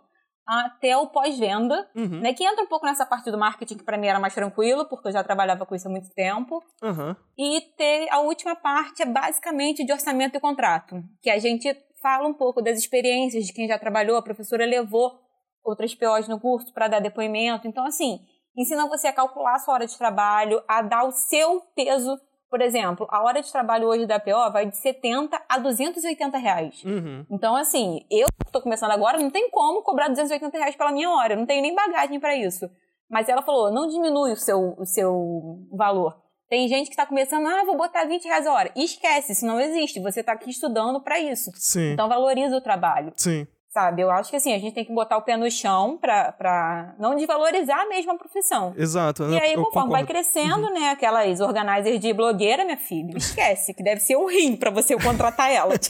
[0.51, 2.21] até o pós-venda, Uhum.
[2.21, 4.85] né, que entra um pouco nessa parte do marketing que para mim era mais tranquilo,
[4.87, 6.63] porque eu já trabalhava com isso há muito tempo.
[6.83, 7.17] Aham.
[7.39, 12.27] E ter a última parte é basicamente de orçamento e contrato, que a gente fala
[12.27, 15.21] um pouco das experiências de quem já trabalhou, a professora levou
[15.63, 17.69] outras POs no curso para dar depoimento.
[17.69, 18.19] Então, assim,
[18.57, 22.19] ensina você a calcular a sua hora de trabalho, a dar o seu peso.
[22.51, 26.83] Por exemplo, a hora de trabalho hoje da PO vai de 70 a 280 reais.
[26.85, 27.25] Uhum.
[27.31, 31.09] Então, assim, eu que estou começando agora, não tem como cobrar 280 reais pela minha
[31.11, 31.35] hora.
[31.35, 32.69] Eu não tenho nem bagagem para isso.
[33.09, 36.21] Mas ela falou, não diminui o seu, o seu valor.
[36.49, 38.73] Tem gente que está começando, ah, vou botar 20 reais a hora.
[38.75, 40.01] Esquece, isso não existe.
[40.01, 41.53] Você está aqui estudando para isso.
[41.55, 41.93] Sim.
[41.93, 43.47] Então, valoriza o trabalho, Sim.
[43.71, 44.03] Sabe?
[44.03, 46.95] Eu acho que, assim, a gente tem que botar o pé no chão para pra
[46.99, 48.75] não desvalorizar mesmo a profissão.
[48.77, 49.25] Exato.
[49.31, 54.01] E aí, conforme vai crescendo, né, aquelas organizers de blogueira, minha filha, esquece que deve
[54.01, 55.75] ser um rim para você contratar ela.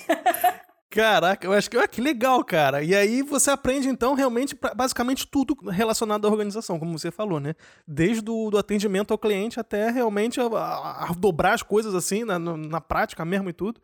[0.93, 2.83] Caraca, eu acho que, ah, que legal, cara.
[2.83, 7.55] E aí você aprende, então, realmente, basicamente tudo relacionado à organização, como você falou, né?
[7.87, 12.25] Desde o do atendimento ao cliente até realmente a, a- a dobrar as coisas assim,
[12.25, 13.81] na, na prática mesmo e tudo.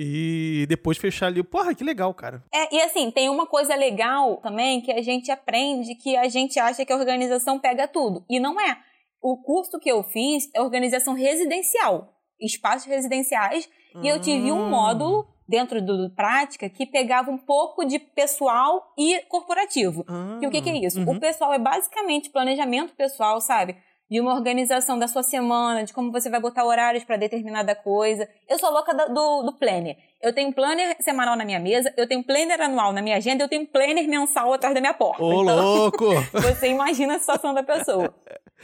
[0.00, 1.42] E depois fechar ali.
[1.42, 2.44] Porra, que legal, cara.
[2.54, 6.56] É, e assim, tem uma coisa legal também que a gente aprende que a gente
[6.60, 8.24] acha que a organização pega tudo.
[8.30, 8.78] E não é.
[9.20, 13.68] O curso que eu fiz é organização residencial, espaços residenciais,
[14.00, 14.70] e eu tive um Hum.
[14.70, 20.04] módulo dentro do, do prática que pegava um pouco de pessoal e corporativo.
[20.06, 21.00] Ah, E o que, que é isso?
[21.00, 21.16] uhum.
[21.16, 23.74] O pessoal é basicamente planejamento pessoal, sabe?
[24.10, 28.28] De uma organização da sua semana, de como você vai botar horários para determinada coisa.
[28.48, 29.96] Eu sou louca do, do planner.
[30.22, 33.16] Eu tenho um planner semanal na minha mesa, eu tenho um planner anual na minha
[33.16, 35.22] agenda, eu tenho um planner mensal atrás da minha porta.
[35.22, 36.06] Ô, Então, louco!
[36.40, 38.14] você imagina a situação da pessoa.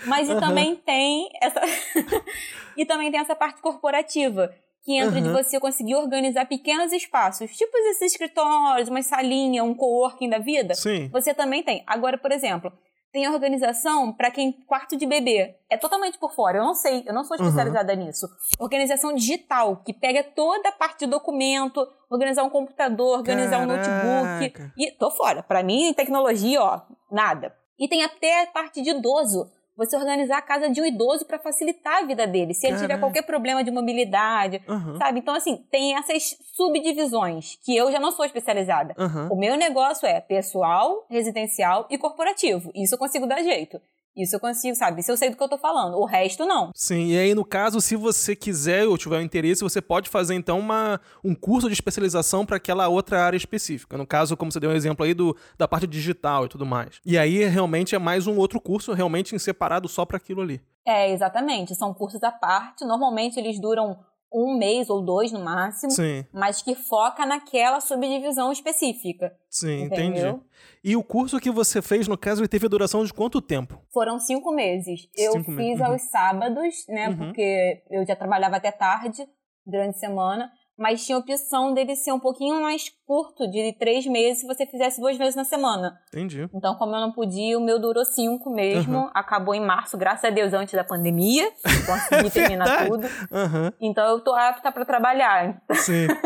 [0.07, 0.41] Mas e Aham.
[0.41, 1.61] também tem essa
[2.77, 4.53] e também tem essa parte corporativa,
[4.83, 5.43] que entra de Aham.
[5.43, 10.75] você conseguir organizar pequenos espaços, tipo esses escritórios, uma salinha, um coworking da vida.
[10.75, 11.09] Sim.
[11.13, 11.83] Você também tem.
[11.87, 12.73] Agora, por exemplo,
[13.15, 15.55] tem organização para quem quarto de bebê.
[15.71, 16.59] É totalmente por fora.
[16.59, 17.45] Eu não sei, eu não sou Uhum.
[17.45, 18.27] especializada nisso.
[18.59, 24.51] Organização digital, que pega toda a parte de documento, organizar um computador, organizar um notebook.
[24.51, 24.73] Caraca.
[24.77, 25.45] E tô fora.
[25.45, 27.55] Para mim, tecnologia, ó, nada.
[27.79, 29.49] E tem até a parte de idoso.
[29.77, 32.55] Você organizar a casa de um idoso para facilitar a vida dele.
[32.55, 34.97] Se ele tiver qualquer problema de mobilidade, Aham.
[34.97, 35.19] sabe?
[35.19, 38.95] Então, assim, tem essas subdivisões que eu já não sou especializada.
[38.97, 39.29] Aham.
[39.33, 42.71] O meu negócio é pessoal, residencial e corporativo.
[42.75, 43.81] Isso eu consigo dar jeito.
[44.17, 45.01] Isso eu consigo, sabe?
[45.01, 45.97] Isso eu sei do que eu tô falando.
[45.97, 46.71] O resto, não.
[46.75, 50.35] Sim, e aí no caso, se você quiser ou tiver um interesse, você pode fazer
[50.35, 53.99] então uma, um curso de especialização para aquela outra área específica.
[53.99, 57.01] No caso, como você deu um exemplo aí do, da parte digital e tudo mais.
[57.05, 60.61] E aí realmente é mais um outro curso, realmente em separado só para aquilo ali.
[60.87, 61.75] É, exatamente.
[61.75, 62.85] São cursos à parte.
[62.85, 63.99] Normalmente eles duram
[64.35, 65.93] um mês ou dois no máximo.
[65.93, 69.33] Sim, Mas que foca naquela subdivisão específica.
[69.49, 70.29] sim, Entendeu?
[70.31, 70.45] entendi.
[70.83, 73.81] E o curso que você fez, no caso, ele teve a duração de quanto tempo?
[73.93, 75.09] Foram cinco meses.
[75.17, 75.87] Eu Cinco fiz meses, uhum.
[75.87, 77.09] aos sábados, né?
[77.09, 77.17] Uhum.
[77.17, 79.25] Porque eu já trabalhava até tarde,
[79.65, 80.51] durante a semana.
[80.77, 84.67] Mas tinha a opção dele ser um pouquinho mais curto, de três meses, se você
[84.67, 86.01] fizesse duas vezes na semana.
[86.09, 86.49] Entendi.
[86.53, 88.99] Então, como eu não podia, o meu durou cinco mesmo.
[88.99, 89.11] Uhum.
[89.15, 91.49] Acabou em março, graças a Deus, antes da pandemia.
[91.87, 92.91] Consegui terminar verdade.
[92.91, 93.07] tudo.
[93.31, 95.63] Aham, Então, eu tô apta pra trabalhar.
[95.75, 96.07] sim.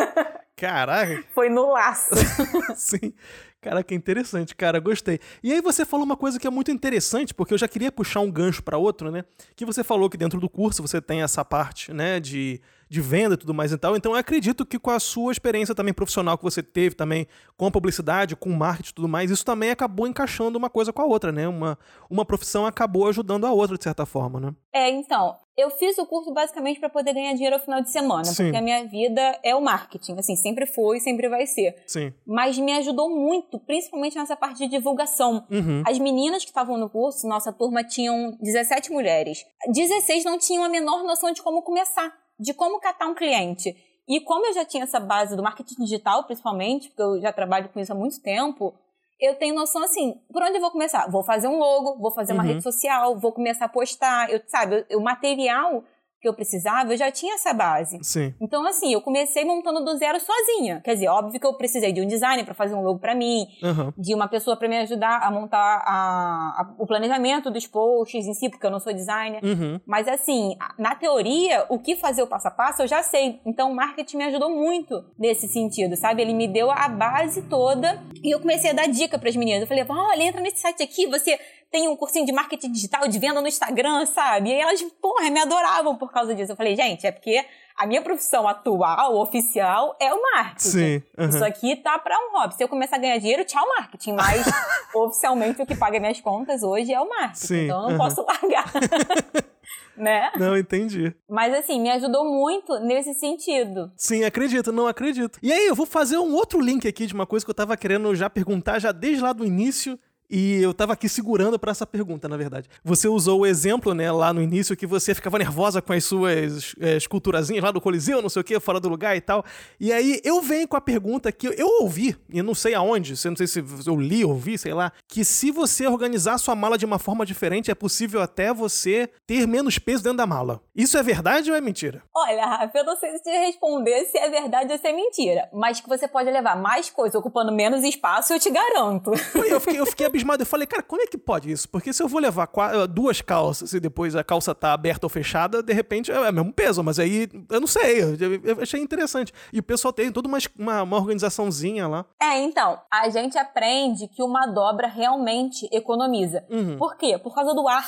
[0.57, 2.15] Caraca, Foi no laço.
[2.75, 3.13] sim.
[3.61, 5.21] Caraca, interessante, cara, gostei.
[5.43, 8.21] E aí você falou uma coisa que é muito interessante, porque eu já queria puxar
[8.21, 9.25] um gancho para outro, né?
[9.57, 13.35] Que você falou que dentro do curso você tem essa parte, né, de, de venda
[13.35, 13.97] e tudo mais e tal.
[13.97, 17.67] Então eu acredito que com a sua experiência também profissional que você teve também com
[17.67, 21.03] a publicidade, com o marketing e tudo mais, isso também acabou encaixando uma coisa com
[21.03, 21.47] a outra, né?
[21.49, 24.55] Uma, uma profissão acabou ajudando a outra de certa forma, né?
[24.73, 28.25] É, então, eu fiz o curso basicamente para poder ganhar dinheiro ao final de semana,
[28.25, 28.45] Sim.
[28.45, 31.75] porque a minha vida é o marketing, assim, sempre foi e sempre vai ser.
[31.85, 32.13] Sim.
[32.25, 35.45] Mas me ajudou muito, principalmente nessa parte de divulgação.
[35.51, 35.83] Uhum.
[35.85, 39.45] As meninas que estavam no curso, nossa turma tinham 17 mulheres.
[39.67, 43.77] 16 não tinham a menor noção de como começar, de como catar um cliente.
[44.09, 47.69] E como eu já tinha essa base do marketing digital, principalmente, porque eu já trabalho
[47.69, 48.75] com isso há muito tempo,
[49.21, 51.11] eu tenho noção assim, por onde eu vou começar?
[51.11, 52.49] Vou fazer um logo, vou fazer uma Uhum.
[52.51, 55.83] rede social, vou começar a postar, eu, sabe, o material
[56.21, 57.99] que eu precisava, eu já tinha essa base.
[58.03, 58.35] Sim.
[58.41, 60.81] Então, assim, eu comecei montando do zero sozinha.
[60.85, 63.47] Quer dizer, óbvio que eu precisei de um designer para fazer um logo para mim,
[63.63, 63.93] Uhum.
[63.97, 68.35] de uma pessoa para me ajudar a montar a- a- o planejamento dos posts em
[68.35, 69.41] si, porque eu não sou designer.
[69.45, 69.81] Uhum.
[69.87, 73.41] Mas assim, na teoria, o que fazer o passo a passo eu já sei.
[73.47, 76.23] Então o marketing me ajudou muito nesse sentido, sabe?
[76.23, 79.61] Ele me deu a base toda e eu comecei a dar dica para as meninas.
[79.63, 81.39] Eu falei, olha, entra nesse site aqui, você
[81.71, 84.49] tem um cursinho de marketing digital de venda no Instagram, sabe?
[84.49, 86.53] E aí elas, porra, me adoravam por causa disso.
[86.53, 87.45] Eu falei, gente, é porque
[87.77, 90.69] a minha profissão atual, oficial, é o marketing.
[90.69, 91.03] Sim.
[91.17, 91.29] uhum.
[91.29, 92.57] Isso aqui tá pra um hobby.
[92.57, 94.15] Se eu começar a ganhar dinheiro, tchau marketing.
[94.15, 94.45] Mas
[94.93, 97.47] oficialmente o que paga minhas contas hoje é o marketing.
[97.47, 97.99] Sim, então eu não aham.
[97.99, 98.73] posso largar.
[99.97, 100.31] né?
[100.37, 101.15] Não, entendi.
[101.29, 103.93] Mas assim, me ajudou muito nesse sentido.
[103.97, 105.39] Sim, acredito, não acredito.
[105.43, 107.77] E aí, eu vou fazer um outro link aqui de uma coisa que eu tava
[107.77, 109.99] querendo já perguntar já desde lá do início.
[110.31, 112.69] E eu tava aqui segurando pra essa pergunta, na verdade.
[112.85, 116.75] Você usou o exemplo, né, lá no início, que você ficava nervosa com as suas
[116.81, 119.45] é, esculturazinhas lá do Coliseu, não sei o que, fora do lugar e tal.
[119.81, 123.37] E aí eu venho com a pergunta que eu ouvi, e não sei aonde, não
[123.37, 126.99] sei se eu li, ouvi, sei lá, que se você organizar sua mala de uma
[126.99, 130.61] forma diferente, é possível até você ter menos peso dentro da mala.
[130.75, 132.03] Isso é verdade ou é mentira?
[132.15, 135.49] Olha, Rafa, eu não sei se te responder se é verdade ou se é mentira.
[135.53, 139.13] Mas que você pode levar mais coisa ocupando menos espaço, eu te garanto.
[139.49, 140.43] Eu fiquei, eu fiquei abismado.
[140.43, 141.69] Eu falei, cara, como é que pode isso?
[141.69, 145.11] Porque se eu vou levar qua- duas calças e depois a calça tá aberta ou
[145.11, 148.03] fechada, de repente é o mesmo peso, mas aí eu não sei.
[148.03, 149.33] Eu, eu achei interessante.
[149.53, 152.05] E o pessoal tem toda uma, uma, uma organizaçãozinha lá.
[152.21, 156.45] É, então, a gente aprende que uma dobra realmente economiza.
[156.51, 156.77] Uhum.
[156.77, 157.19] Por quê?
[157.19, 157.85] Por causa do ar.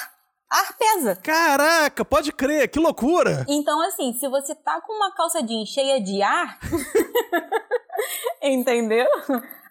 [0.53, 1.14] Ar pesa.
[1.16, 3.47] Caraca, pode crer, que loucura!
[3.49, 6.59] Então, assim, se você tá com uma calça jeans cheia de ar,
[8.43, 9.07] entendeu?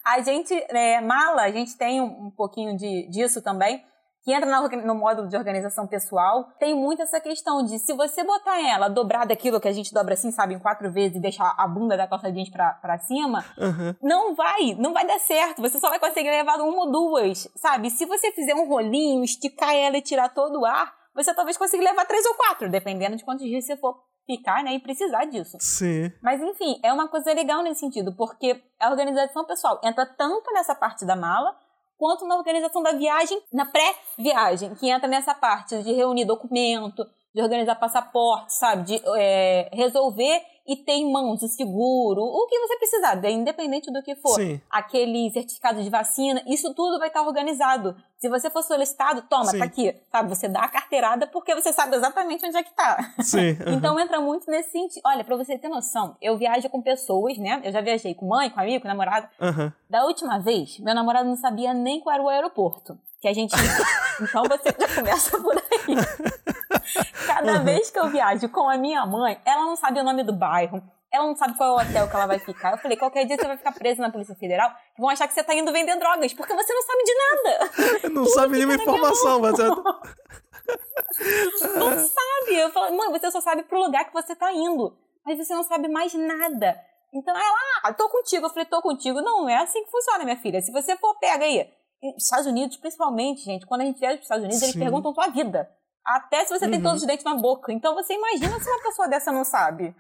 [0.06, 3.84] A gente, é, mala, a gente tem um, um pouquinho de, disso também,
[4.24, 6.46] que entra orga- no módulo de organização pessoal.
[6.60, 10.14] Tem muito essa questão de se você botar ela dobrada aquilo que a gente dobra
[10.14, 13.46] assim, sabe, em quatro vezes e deixar a bunda da calça jeans pra, pra cima,
[13.58, 13.96] Aham.
[14.02, 15.62] não vai, não vai dar certo.
[15.62, 17.90] Você só vai conseguir levar uma ou duas, sabe?
[17.90, 21.84] Se você fizer um rolinho, esticar ela e tirar todo o ar, você talvez consiga
[21.84, 23.98] levar três ou quatro, dependendo de quantos dias você for
[24.30, 24.74] ficar, né?
[24.74, 25.58] E precisar disso.
[25.60, 26.12] Sim.
[26.22, 30.76] Mas enfim, é uma coisa legal nesse sentido, porque a organização pessoal entra tanto nessa
[30.76, 31.58] parte da mala,
[31.98, 37.42] quanto na organização da viagem, na pré-viagem, que entra nessa parte de reunir documento, de
[37.42, 38.84] organizar passaporte, sabe?
[38.84, 44.04] De é, resolver e ter em mãos o seguro, o que você precisar, independente do
[44.04, 44.36] que for.
[44.36, 44.62] Sim.
[44.70, 47.96] Aquele certificado de vacina, isso tudo vai estar organizado.
[48.20, 49.58] Se você for solicitado, toma, Sim.
[49.58, 49.96] tá aqui.
[50.12, 50.30] Sabe?
[50.30, 53.14] Você dá a carteirada porque você sabe exatamente onde é que tá.
[53.20, 53.58] Sim.
[53.66, 53.78] aham.
[53.78, 55.02] Então entra muito nesse sentido.
[55.08, 57.62] Olha, pra você ter noção, eu viajo com pessoas, né?
[57.64, 59.28] Eu já viajei com mãe, com amigo, com namorado.
[59.42, 59.74] Aham.
[59.90, 62.96] Da última vez, meu namorado não sabia nem qual era o aeroporto.
[63.20, 63.56] Que a gente.
[64.22, 66.60] então você já começa por aí.
[67.28, 70.34] Cada vez que eu viajo com a minha mãe, ela não sabe o nome do
[70.34, 70.82] bairro.
[71.12, 72.72] Ela não sabe qual é o hotel que ela vai ficar.
[72.72, 75.34] Eu falei, qualquer dia você vai ficar presa na Polícia Federal que vão achar que
[75.34, 78.10] você tá indo vender drogas, porque você não sabe de nada.
[78.14, 79.68] Não sabe nenhuma informação, mas é...
[81.80, 82.56] Não sabe.
[82.56, 84.96] Eu falo, mãe, você só sabe pro lugar que você tá indo.
[85.26, 86.80] Mas você não sabe mais nada.
[87.14, 88.46] Então ela, ah, tô contigo.
[88.46, 89.22] Eu falei, tô contigo.
[89.22, 90.62] Não, é assim que funciona, minha filha.
[90.62, 91.70] Se você for, pega aí.
[92.18, 94.80] Estados Unidos, principalmente, gente, quando a gente viaja pros Estados Unidos, eles Sim.
[94.80, 95.70] perguntam tua vida.
[96.06, 96.84] Até se você tem Uhum.
[96.84, 97.72] todos os dentes na boca.
[97.72, 99.96] Então você imagina se uma pessoa dessa não sabe.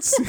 [0.00, 0.24] Sim.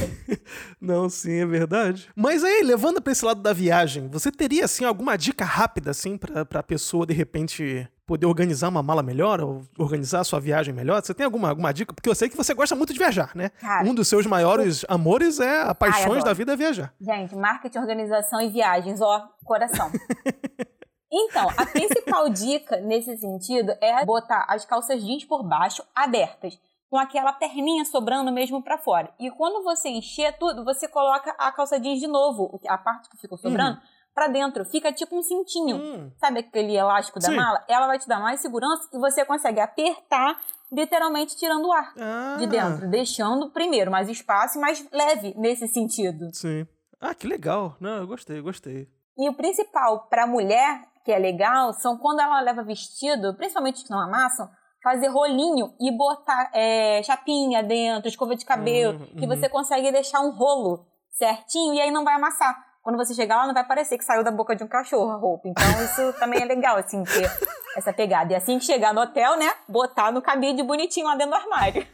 [0.80, 2.08] Não, sim, é verdade.
[2.16, 6.18] Mas aí, levando pra esse lado da viagem, você teria, assim, alguma dica rápida, assim,
[6.18, 10.72] pra, pra pessoa, de repente, poder organizar uma mala melhor ou organizar a sua viagem
[10.74, 11.02] melhor?
[11.04, 11.94] Você tem alguma, alguma dica?
[11.94, 13.50] Porque eu sei que você gosta muito de viajar, né?
[13.60, 16.26] Cara, um dos seus maiores amores é a paixões adoro.
[16.26, 16.94] da vida é viajar.
[17.02, 19.92] Gente, marketing, organização e viagens, ó, coração.
[21.16, 26.98] Então, a principal dica nesse sentido é botar as calças jeans por baixo abertas, com
[26.98, 29.14] aquela perninha sobrando mesmo pra fora.
[29.20, 33.18] E quando você encher tudo, você coloca a calça jeans de novo, a parte que
[33.18, 33.80] ficou sobrando,
[34.14, 34.66] pra dentro.
[34.66, 35.76] Fica tipo um cintinho.
[35.76, 36.12] Hum.
[36.18, 37.36] Sabe aquele elástico da Sim.
[37.36, 37.64] mala?
[37.68, 40.40] Ela vai te dar mais segurança e você consegue apertar,
[40.72, 45.68] literalmente tirando o ar Ah, de dentro, deixando primeiro mais espaço e mais leve nesse
[45.68, 46.30] sentido.
[46.34, 46.68] Sim.
[47.00, 47.76] Ah, que legal.
[47.80, 48.88] Não, eu gostei, gostei.
[49.18, 53.84] E o principal para mulher, que é legal, são quando ela leva vestido, principalmente os
[53.84, 54.50] que não amassam,
[54.82, 59.28] fazer rolinho e botar é, chapinha dentro, escova de cabelo, Uhum, que uhum.
[59.28, 62.56] você consegue deixar um rolo certinho e aí não vai amassar.
[62.84, 65.16] Quando você chegar lá, não vai parecer que saiu da boca de um cachorro a
[65.16, 65.48] roupa.
[65.48, 67.32] Então, isso também é legal, assim, ter
[67.78, 68.34] essa pegada.
[68.34, 71.88] E assim que chegar no hotel, né, botar no cabide bonitinho lá dentro do armário.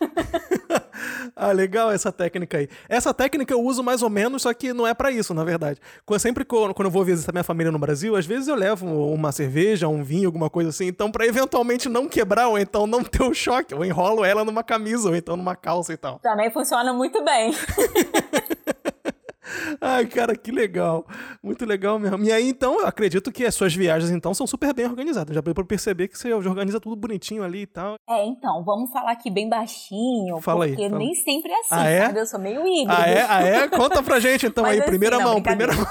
[1.36, 2.68] ah, legal essa técnica aí.
[2.90, 5.80] Essa técnica eu uso mais ou menos, só que não é para isso, na verdade.
[6.18, 9.88] Sempre quando eu vou visitar minha família no Brasil, às vezes eu levo uma cerveja,
[9.88, 10.88] um vinho, alguma coisa assim.
[10.88, 14.44] Então, para eventualmente não quebrar ou então não ter o um choque, eu enrolo ela
[14.44, 16.18] numa camisa ou então numa calça e tal.
[16.18, 17.54] Também funciona muito bem.
[19.82, 21.06] Ai, cara, que legal.
[21.41, 22.24] Muito legal mesmo.
[22.24, 25.34] E aí, então, eu acredito que as suas viagens, então, são super bem organizadas.
[25.34, 27.95] Já deu pra perceber que você organiza tudo bonitinho ali e tal.
[28.10, 31.00] É, então, vamos falar aqui bem baixinho, fala porque aí, fala.
[31.00, 32.06] nem sempre é assim, ah, é?
[32.06, 32.20] sabe?
[32.20, 32.91] Eu sou meio híbrido.
[32.91, 33.26] Ah, é?
[33.28, 33.68] Ah, é?
[33.68, 35.86] Conta pra gente, então, Mas aí, assim, primeira não, mão, primeira mão.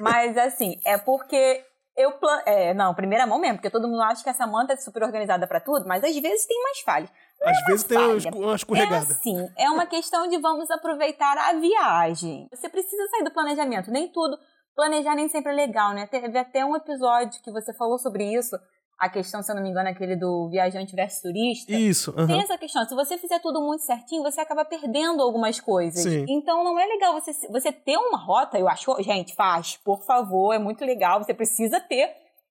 [0.00, 1.62] Mas assim, é porque
[1.98, 2.40] eu plan...
[2.46, 5.46] é, não, primeira mão mesmo, porque todo mundo acha que a Samanta é super organizada
[5.46, 7.10] pra tudo, mas às vezes tem umas falhas.
[7.40, 8.12] Não é Às uma vezes tem falha.
[8.12, 8.96] umas- uma É escorregada.
[9.12, 12.48] assim, é uma questão de vamos aproveitar a viagem.
[12.50, 14.38] Você precisa sair do planejamento, nem tudo.
[14.74, 16.06] Planejar nem sempre é legal, né?
[16.06, 18.56] Teve até um episódio que você falou sobre isso,
[18.98, 21.72] a questão, se eu não me engano, aquele do viajante versus turista.
[21.72, 22.12] Isso.
[22.26, 26.02] Tem essa questão, se você fizer tudo muito certinho, você acaba perdendo algumas coisas.
[26.02, 26.24] Sim.
[26.28, 30.52] Então não é legal você, você ter uma rota, eu acho, gente, faz, por favor,
[30.52, 32.10] é muito legal, você precisa ter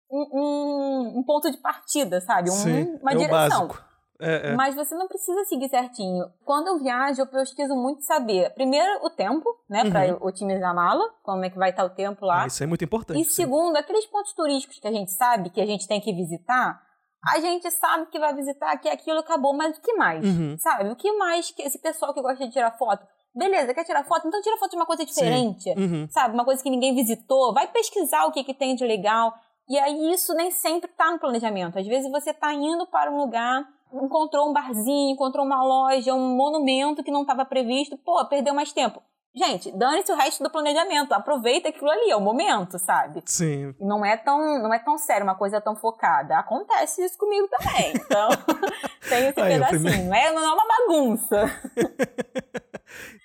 [0.10, 2.50] um, um, um ponto de partida, sabe?
[2.50, 3.68] Um- Sim, uma é o direção.
[3.68, 3.87] básico.
[4.20, 4.56] É, é.
[4.56, 6.26] Mas você não precisa seguir certinho.
[6.44, 9.92] Quando eu viajo, eu pesquiso muito saber, primeiro, o tempo, né, Uhum.
[9.92, 12.44] pra otimizar a mala, como é que vai estar o tempo lá.
[12.44, 13.20] Ah, isso é muito importante.
[13.22, 13.32] E sim.
[13.32, 16.82] segundo, aqueles pontos turísticos que a gente sabe que a gente tem que visitar,
[17.26, 20.24] a gente sabe que vai visitar, que aquilo acabou, mas o que mais?
[20.26, 20.58] Uhum.
[20.58, 20.90] Sabe?
[20.90, 23.06] O que mais que esse pessoal que gosta de tirar foto?
[23.36, 24.28] Beleza, quer tirar foto?
[24.28, 25.70] Então tira foto de uma coisa diferente.
[25.78, 26.08] Uhum.
[26.10, 26.34] Sabe?
[26.34, 27.54] Uma coisa que ninguém visitou.
[27.54, 29.32] Vai pesquisar o que, que tem de legal.
[29.70, 31.78] E aí isso nem sempre tá no planejamento.
[31.78, 33.64] Às vezes você tá indo para um lugar,
[33.94, 37.98] encontrou um barzinho, encontrou uma loja, um monumento que não estava previsto.
[37.98, 39.02] Pô, perdeu mais tempo.
[39.36, 41.12] Gente, dane-se o resto do planejamento.
[41.14, 43.22] Aproveita aquilo ali, é o momento, sabe?
[43.26, 43.76] Sim.
[43.80, 46.40] Não é tão, não é tão sério, uma coisa tão focada.
[46.40, 47.94] Acontece isso comigo também.
[47.96, 48.30] Então,
[49.08, 49.82] tem esse Aí, pedacinho.
[49.82, 51.46] primeiro- É, não é uma bagunça.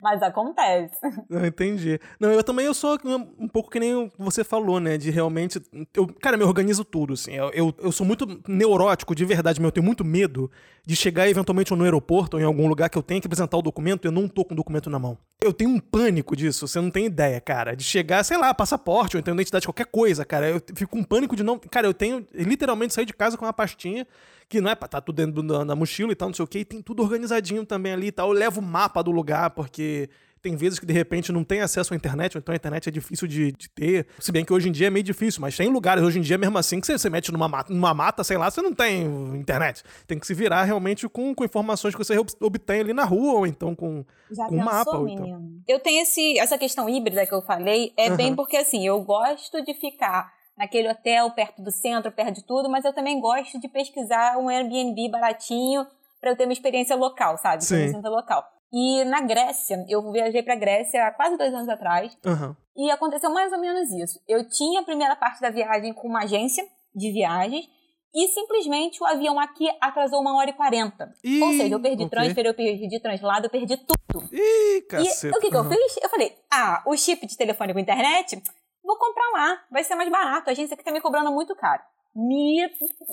[0.02, 0.96] Mas acontece.
[1.30, 2.00] Eu entendi.
[2.18, 2.98] Não, eu também eu sou
[3.38, 4.98] um pouco que nem você falou, né?
[4.98, 5.62] De realmente.
[5.94, 7.32] Eu, cara, me organizo tudo, assim.
[7.32, 10.50] Eu, eu, eu sou muito neurótico, de verdade, mas eu tenho muito medo
[10.84, 13.62] de chegar eventualmente no aeroporto ou em algum lugar que eu tenha que apresentar o
[13.62, 15.16] documento e eu não tô com o documento na mão.
[15.40, 17.76] Eu tenho um pânico disso, você não tem ideia, cara.
[17.76, 20.50] De chegar, sei lá, passaporte ou então identidade, qualquer coisa, cara.
[20.50, 21.58] Eu fico com pânico de não.
[21.58, 24.06] Cara, eu tenho literalmente sair de casa com uma pastinha
[24.52, 26.46] que não é pra tá tudo dentro da, da mochila e tal, não sei o
[26.46, 28.28] que, e tem tudo organizadinho também ali e tal.
[28.28, 30.10] Eu levo o mapa do lugar, porque
[30.42, 32.92] tem vezes que de repente não tem acesso à internet, ou então a internet é
[32.92, 34.06] difícil de, de ter.
[34.18, 36.36] Se bem que hoje em dia é meio difícil, mas tem lugares hoje em dia
[36.36, 39.04] mesmo assim que você, você mete numa mata, numa mata, sei lá, você não tem
[39.36, 39.82] internet.
[40.06, 43.34] Tem que se virar realmente com, com informações que você ob- obtém ali na rua,
[43.38, 44.98] ou então com, Já com um mapa.
[44.98, 45.50] Ou então.
[45.66, 48.36] Eu tenho esse, essa questão híbrida que eu falei, é bem Aham.
[48.36, 52.84] porque assim, eu gosto de ficar naquele hotel perto do centro, perto de tudo, mas
[52.84, 55.86] eu também gosto de pesquisar um Airbnb baratinho
[56.20, 57.64] para eu ter uma experiência local, sabe?
[57.64, 57.74] Sim.
[57.76, 58.44] Experiência local.
[58.72, 62.56] E na Grécia, eu viajei pra Grécia há quase dois anos atrás, Aham.
[62.76, 64.18] e aconteceu mais ou menos isso.
[64.26, 67.66] Eu tinha a primeira parte da viagem com uma agência de viagens,
[68.14, 71.14] e simplesmente o avião aqui atrasou uma hora e quarenta.
[71.42, 72.10] Ou seja, eu perdi ok.
[72.10, 74.28] transfer, eu perdi translado, eu perdi tudo.
[74.30, 75.96] Ih, E o que, que eu fiz?
[76.02, 78.42] Eu falei, ah, o chip de telefone com internet,
[78.82, 80.48] vou comprar lá, vai ser mais barato.
[80.48, 81.82] A agência aqui tá me cobrando muito caro.
[82.14, 82.70] Me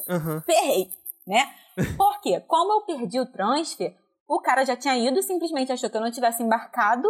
[0.10, 0.42] Aham.
[0.46, 0.90] ferrei,
[1.26, 1.50] né?
[1.98, 2.40] Por quê?
[2.48, 3.96] Como eu perdi o transfer,
[4.28, 7.08] o cara já tinha ido, simplesmente achou que eu não tivesse embarcado,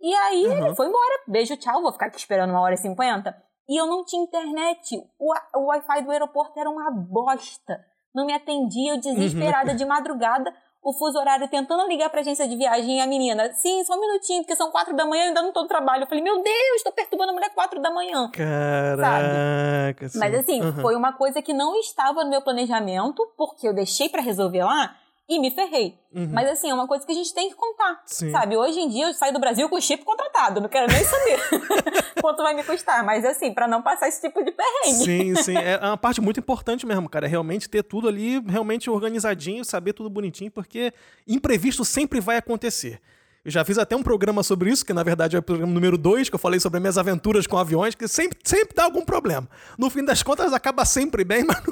[0.00, 0.66] e aí Uhum.
[0.66, 1.22] ele foi embora.
[1.26, 3.36] Beijo, tchau, vou ficar aqui esperando uma hora e cinquenta.
[3.68, 4.96] E eu não tinha internet.
[5.18, 7.84] O, o Wi-Fi do aeroporto era uma bosta.
[8.14, 9.76] Não me atendia, eu desesperada Uhum.
[9.76, 10.54] de madrugada.
[10.84, 14.00] O fuso horário tentando ligar pra agência de viagem e a menina, sim, só um
[14.00, 16.02] minutinho, porque são quatro da manhã e ainda não tô no trabalho.
[16.02, 18.30] Eu falei, meu Deus, tô perturbando a mulher quatro da manhã.
[18.30, 20.08] Caraca.
[20.10, 20.18] sim.
[20.18, 20.82] Mas assim, Aham.
[20.82, 24.94] foi uma coisa que não estava no meu planejamento, porque eu deixei pra resolver lá
[25.28, 25.98] e me ferrei.
[26.14, 26.28] Uhum.
[26.32, 28.02] Mas assim, é uma coisa que a gente tem que contar.
[28.06, 28.30] Sim.
[28.30, 31.02] Sabe, hoje em dia eu saio do Brasil com o chip contratado, não quero nem
[31.02, 31.40] saber
[32.20, 35.04] quanto vai me custar, mas assim, pra não passar esse tipo de perrengue.
[35.04, 35.56] Sim, sim.
[35.56, 37.26] É uma parte muito importante mesmo, cara.
[37.26, 40.92] É realmente ter tudo ali realmente organizadinho, saber tudo bonitinho, porque
[41.26, 43.00] imprevisto sempre vai acontecer.
[43.44, 45.98] Eu já fiz até um programa sobre isso, que na verdade é o programa número
[45.98, 49.04] 2, que eu falei sobre as minhas aventuras com aviões, que sempre, sempre dá algum
[49.04, 49.46] problema.
[49.76, 51.62] No fim das contas, acaba sempre bem, mas,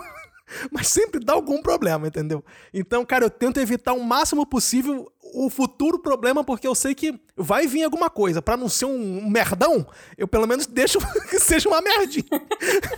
[0.70, 2.44] mas sempre dá algum problema, entendeu?
[2.72, 7.18] Então, cara, eu tento evitar o máximo possível o futuro problema, porque eu sei que
[7.36, 8.42] vai vir alguma coisa.
[8.42, 9.86] Pra não ser um merdão,
[10.16, 10.98] eu pelo menos deixo
[11.30, 12.24] que seja uma merdinha.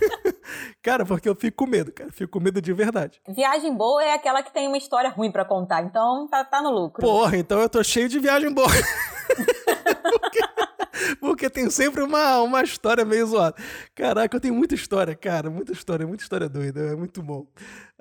[0.83, 2.11] cara, porque eu fico com medo, cara.
[2.11, 3.21] Fico com medo de verdade.
[3.27, 6.69] Viagem boa é aquela que tem uma história ruim pra contar, então tá, tá no
[6.69, 7.01] lucro.
[7.01, 8.67] Porra, então eu tô cheio de viagem boa.
[11.19, 13.55] porque, tem sempre uma, uma história meio zoada.
[13.93, 15.49] Caraca, eu tenho muita história, cara.
[15.49, 16.81] Muita história, muita história doida.
[16.81, 17.47] É muito bom.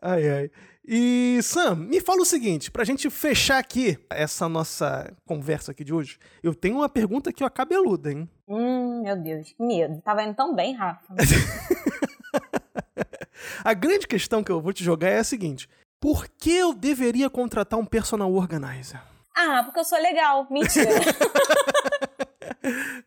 [0.01, 0.51] Ai, ai.
[0.87, 5.95] E, Sam, me fala o seguinte, pra gente fechar aqui essa nossa conversa aqui de
[5.95, 8.29] hoje, eu tenho uma pergunta aqui, ó, cabeluda, hein?
[8.47, 10.03] Hum, meu Deus, que medo.
[10.03, 11.15] Tava indo tão bem, Rafa.
[13.65, 15.67] a grande questão que eu vou te jogar é a seguinte:
[15.99, 19.01] por que eu deveria contratar um personal organizer?
[19.35, 20.47] Ah, porque eu sou legal.
[20.51, 20.91] Mentira.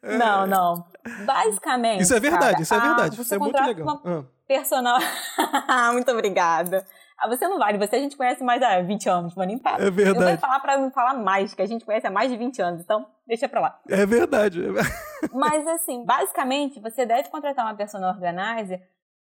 [0.01, 0.85] não, não.
[1.25, 2.01] Basicamente.
[2.01, 3.21] Isso é verdade, cara, isso é verdade.
[3.21, 4.01] Isso é muito legal.
[4.05, 4.23] Ah.
[4.47, 4.99] personal.
[5.93, 6.85] muito obrigada.
[7.17, 9.47] Ah, você não vale, você a gente conhece mais há 20 anos, mano.
[9.47, 10.19] Nem É verdade.
[10.19, 12.61] Eu vou falar pra não falar mais, que a gente conhece há mais de 20
[12.61, 13.79] anos, então deixa pra lá.
[13.89, 14.61] É verdade.
[15.33, 18.79] Mas assim, basicamente, você deve contratar uma personal organizer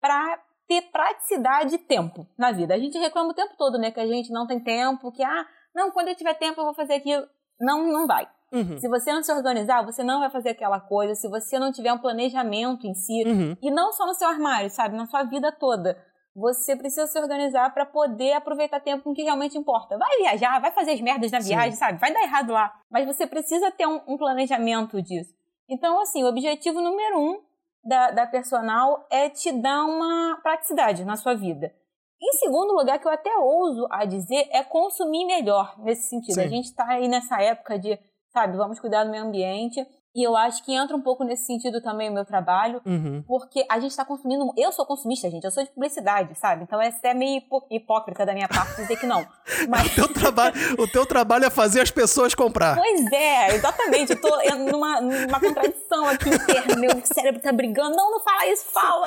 [0.01, 2.75] pra ter praticidade e tempo na vida.
[2.75, 5.47] A gente reclama o tempo todo, né, que a gente não tem tempo, que, ah,
[5.75, 7.27] não, quando eu tiver tempo eu vou fazer aquilo.
[7.59, 8.29] Não, não vai.
[8.53, 8.79] Uhum.
[8.79, 11.15] Se você não se organizar, você não vai fazer aquela coisa.
[11.15, 13.57] Se você não tiver um planejamento em si, Uhum.
[13.63, 14.97] e não só no seu armário, sabe?
[14.97, 15.97] Na sua vida toda.
[16.35, 19.99] Você precisa se organizar para poder aproveitar tempo com o que realmente importa.
[19.99, 21.49] Vai viajar, vai fazer as merdas na Sim.
[21.49, 21.99] viagem, sabe?
[21.99, 22.73] Vai dar errado lá.
[22.91, 25.35] Mas você precisa ter um, um planejamento disso.
[25.69, 27.41] Então, assim, o objetivo número um
[27.85, 31.73] da, da personal é te dar uma praticidade na sua vida.
[32.21, 36.35] Em segundo lugar, que eu até ouso a dizer, é consumir melhor nesse sentido.
[36.35, 36.41] Sim.
[36.43, 37.99] A gente está aí nessa época de,
[38.39, 39.85] sabe, vamos cuidar do meio ambiente.
[40.15, 43.23] E eu acho que entra um pouco nesse sentido também o meu trabalho, Uhum.
[43.27, 44.53] porque a gente está consumindo.
[44.57, 46.65] Eu sou consumista, gente, eu sou de publicidade, sabe?
[46.65, 49.25] Então é até meio hipócrita da minha parte dizer que não.
[49.69, 49.93] Mas.
[49.93, 52.77] O teu, trabalho, o teu trabalho é fazer as pessoas comprar.
[52.77, 54.13] Pois é, exatamente.
[54.13, 54.29] Eu tô
[54.73, 56.77] numa, numa contradição aqui interna.
[56.77, 57.95] Meu cérebro tá brigando.
[57.95, 59.07] Não, não fala isso, fala.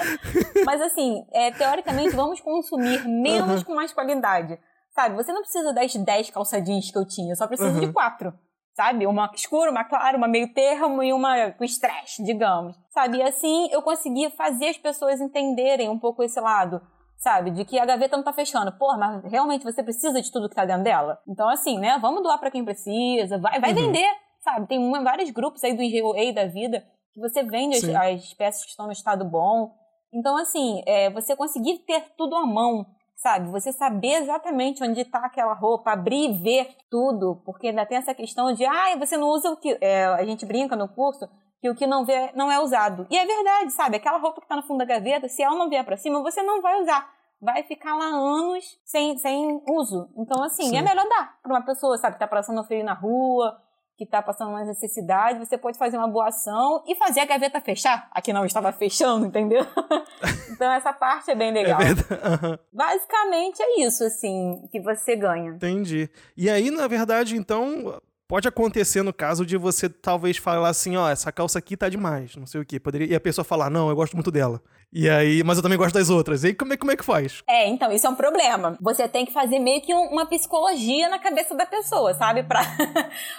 [0.66, 4.58] Mas assim, é, teoricamente, vamos consumir menos com mais qualidade.
[4.94, 5.16] Sabe?
[5.16, 7.94] Você não precisa das 10 calça jeans que eu tinha, eu só preciso de Uhum.
[7.94, 8.34] quatro.
[8.74, 9.06] Sabe?
[9.06, 12.76] Uma escura, uma clara, uma meio termo e uma com estresse, digamos.
[12.90, 13.18] Sabe?
[13.18, 16.82] E assim eu consegui fazer as pessoas entenderem um pouco esse lado.
[17.18, 17.52] Sabe?
[17.52, 18.72] De que a gaveta não tá fechando.
[18.80, 21.20] Pô, mas realmente você precisa de tudo que tá dentro dela?
[21.28, 22.00] Então, assim, né?
[22.02, 23.38] Vamos doar pra quem precisa.
[23.38, 23.76] Vai, vai Uhum.
[23.76, 24.10] vender,
[24.40, 24.68] sabe?
[24.68, 28.64] Tem uma- vários grupos aí do enjoei da vida que você vende as, as peças
[28.64, 29.72] que estão no estado bom.
[30.14, 32.86] Então, assim, é, você conseguir ter tudo à mão,
[33.22, 33.50] sabe?
[33.52, 38.14] Você saber exatamente onde está aquela roupa, abrir e ver tudo, porque ainda tem essa
[38.14, 39.78] questão de, ah, você não usa o que.
[39.80, 41.30] é, a gente brinca no curso
[41.62, 43.06] que o que não vê não é usado.
[43.10, 43.98] E é verdade, sabe?
[43.98, 46.42] Aquela roupa que está no fundo da gaveta, se ela não vier para cima, você
[46.42, 47.08] não vai usar.
[47.40, 50.10] Vai ficar lá anos sem, sem uso.
[50.18, 50.78] Então, assim, Sim.
[50.78, 53.56] é melhor dar para uma pessoa, sabe, que tá passando frio na rua,
[54.02, 57.62] que tá passando uma necessidade, você pode fazer uma boa ação e fazer a gaveta
[57.62, 58.10] fechar.
[58.12, 59.64] Aqui não estava fechando, entendeu?
[60.50, 61.78] então essa parte é bem É legal.
[61.78, 62.08] verdade.
[62.26, 62.60] Aham.
[62.74, 65.52] Basicamente é isso, assim, que você ganha.
[65.52, 66.10] Entendi.
[66.36, 68.02] E aí, na verdade, então,
[68.32, 72.34] pode acontecer no caso de você talvez falar assim, ó, essa calça aqui tá demais,
[72.38, 72.80] não sei o quê.
[72.80, 73.08] Poderia...
[73.08, 74.62] E a pessoa falar, não, eu gosto muito dela.
[74.94, 76.44] E aí, mas eu também gosto das outras.
[76.44, 77.44] E aí, como é, como é que faz?
[77.46, 78.78] É, então, isso é um problema.
[78.82, 82.44] Você tem que fazer meio que um- uma psicologia na cabeça da pessoa, sabe?
[82.48, 82.62] Pra,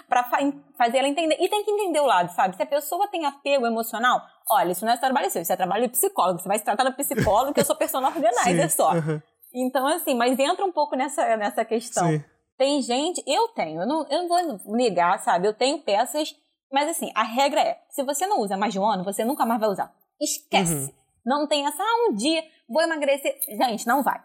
[0.09, 1.37] pra fa- fazer ela entender.
[1.41, 2.55] E tem que entender o lado, sabe?
[2.57, 4.21] Se a pessoa tem apego emocional,
[4.51, 6.39] olha, isso não é trabalho seu, isso é trabalho de psicólogo.
[6.39, 8.91] Você vai se tratar da psicóloga, que eu sou personal organizer Sim, só.
[8.93, 9.23] aham,
[9.55, 12.09] Então, assim, mas entra um pouco nessa, nessa questão.
[12.09, 12.25] sim.
[12.63, 15.49] Tem gente, eu tenho, eu não, eu não vou negar, sabe?
[15.49, 16.33] Eu tenho peças,
[16.73, 19.45] mas assim, a regra é: se você não usa mais de um ano, você nunca
[19.45, 19.93] mais vai usar.
[20.21, 20.73] Esquece.
[20.73, 20.91] Uhum.
[21.27, 23.37] Não tem essa, ah, um dia vou emagrecer.
[23.49, 24.23] Gente, não vai.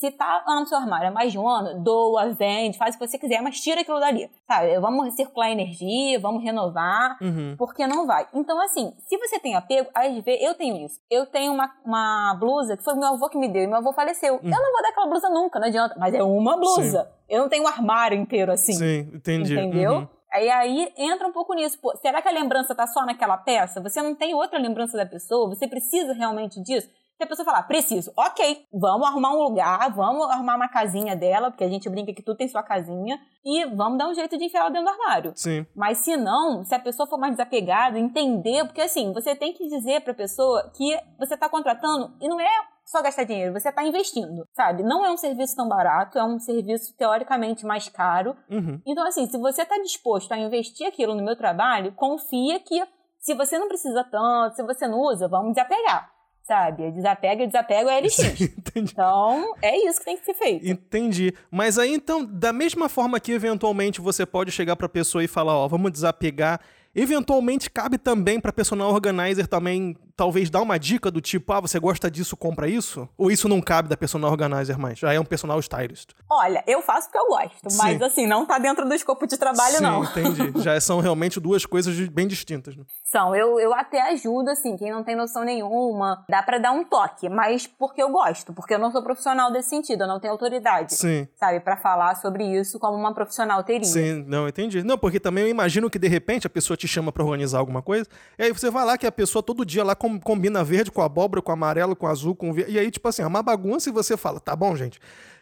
[0.00, 2.98] Se tá lá no seu armário há mais de um ano, doa, vende, faz o
[2.98, 4.30] que você quiser, mas tira aquilo dali.
[4.46, 4.80] Sabe?
[4.80, 7.54] Vamos circular energia, vamos renovar, Uhum.
[7.58, 8.26] porque não vai.
[8.32, 10.98] Então, assim, se você tem apego, às vezes, eu tenho isso.
[11.10, 13.92] Eu tenho uma, uma blusa que foi meu avô que me deu e meu avô
[13.92, 14.36] faleceu.
[14.42, 15.94] Eu não vou dar aquela blusa nunca, não adianta.
[15.98, 17.10] Mas é uma blusa.
[17.28, 18.72] Eu não tenho um armário inteiro assim.
[18.72, 19.52] Sim, entendi.
[19.52, 19.92] Entendeu?
[19.96, 20.08] Uhum.
[20.32, 21.78] Aí, aí entra um pouco nisso.
[21.78, 23.82] Pô, será que a lembrança tá só naquela peça?
[23.82, 25.48] Você não tem outra lembrança da pessoa?
[25.48, 26.88] Você precisa realmente disso?
[27.20, 31.64] A pessoa falar, preciso, ok, vamos arrumar um lugar, vamos arrumar uma casinha dela, porque
[31.64, 34.60] a gente brinca que tudo tem sua casinha, e vamos dar um jeito de enfiar
[34.60, 35.32] ela dentro do armário.
[35.36, 35.66] Sim.
[35.76, 39.68] Mas se não, se a pessoa for mais desapegada, entender, porque assim, você tem que
[39.68, 42.48] dizer pra pessoa que você tá contratando e não é
[42.86, 44.82] só gastar dinheiro, você tá investindo, sabe?
[44.82, 48.34] Não é um serviço tão barato, é um serviço teoricamente mais caro.
[48.50, 48.80] Uhum.
[48.84, 52.82] Então, assim, se você tá disposto a investir aquilo no meu trabalho, confia que
[53.20, 56.09] se você não precisa tanto, se você não usa, vamos desapegar,
[56.50, 56.90] sabe?
[56.90, 58.18] Desapega, desapega é LX.
[58.42, 58.90] Entendi.
[58.92, 60.66] Então, é isso que tem que ser feito.
[60.68, 61.32] Entendi.
[61.48, 65.56] Mas aí, então, da mesma forma que eventualmente você pode chegar pra pessoa e falar,
[65.56, 66.60] ó, vamos desapegar,
[66.92, 71.80] eventualmente cabe também pra personal organizer também talvez dar uma dica do tipo, ah, você
[71.80, 73.08] gosta disso, compra isso?
[73.16, 74.98] Ou isso não cabe da personal organizer mais?
[74.98, 76.10] Já é um personal stylist?
[76.28, 78.04] Olha, eu faço porque eu gosto, mas Sim.
[78.04, 80.04] assim, não tá dentro do escopo de trabalho, Sim, não.
[80.12, 80.60] entendi.
[80.60, 82.76] Já são realmente duas coisas bem distintas.
[82.76, 82.84] Né?
[83.02, 86.84] São, eu, eu até ajudo, assim, quem não tem noção nenhuma, dá para dar um
[86.84, 90.34] toque, mas porque eu gosto, porque eu não sou profissional desse sentido, eu não tenho
[90.34, 91.26] autoridade, Sim.
[91.34, 93.88] sabe, para falar sobre isso como uma profissional teria.
[93.88, 94.82] Sim, não, entendi.
[94.82, 97.80] Não, porque também eu imagino que de repente a pessoa te chama para organizar alguma
[97.80, 98.06] coisa,
[98.38, 101.42] e aí você vai lá que a pessoa todo dia lá combina verde com abóbora,
[101.42, 104.16] com amarelo, com azul, com verde, e aí tipo assim, é uma bagunça e você
[104.16, 104.98] fala, tá bom, gente,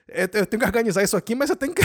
[0.09, 1.83] é, eu tenho que organizar isso aqui, mas eu tenho que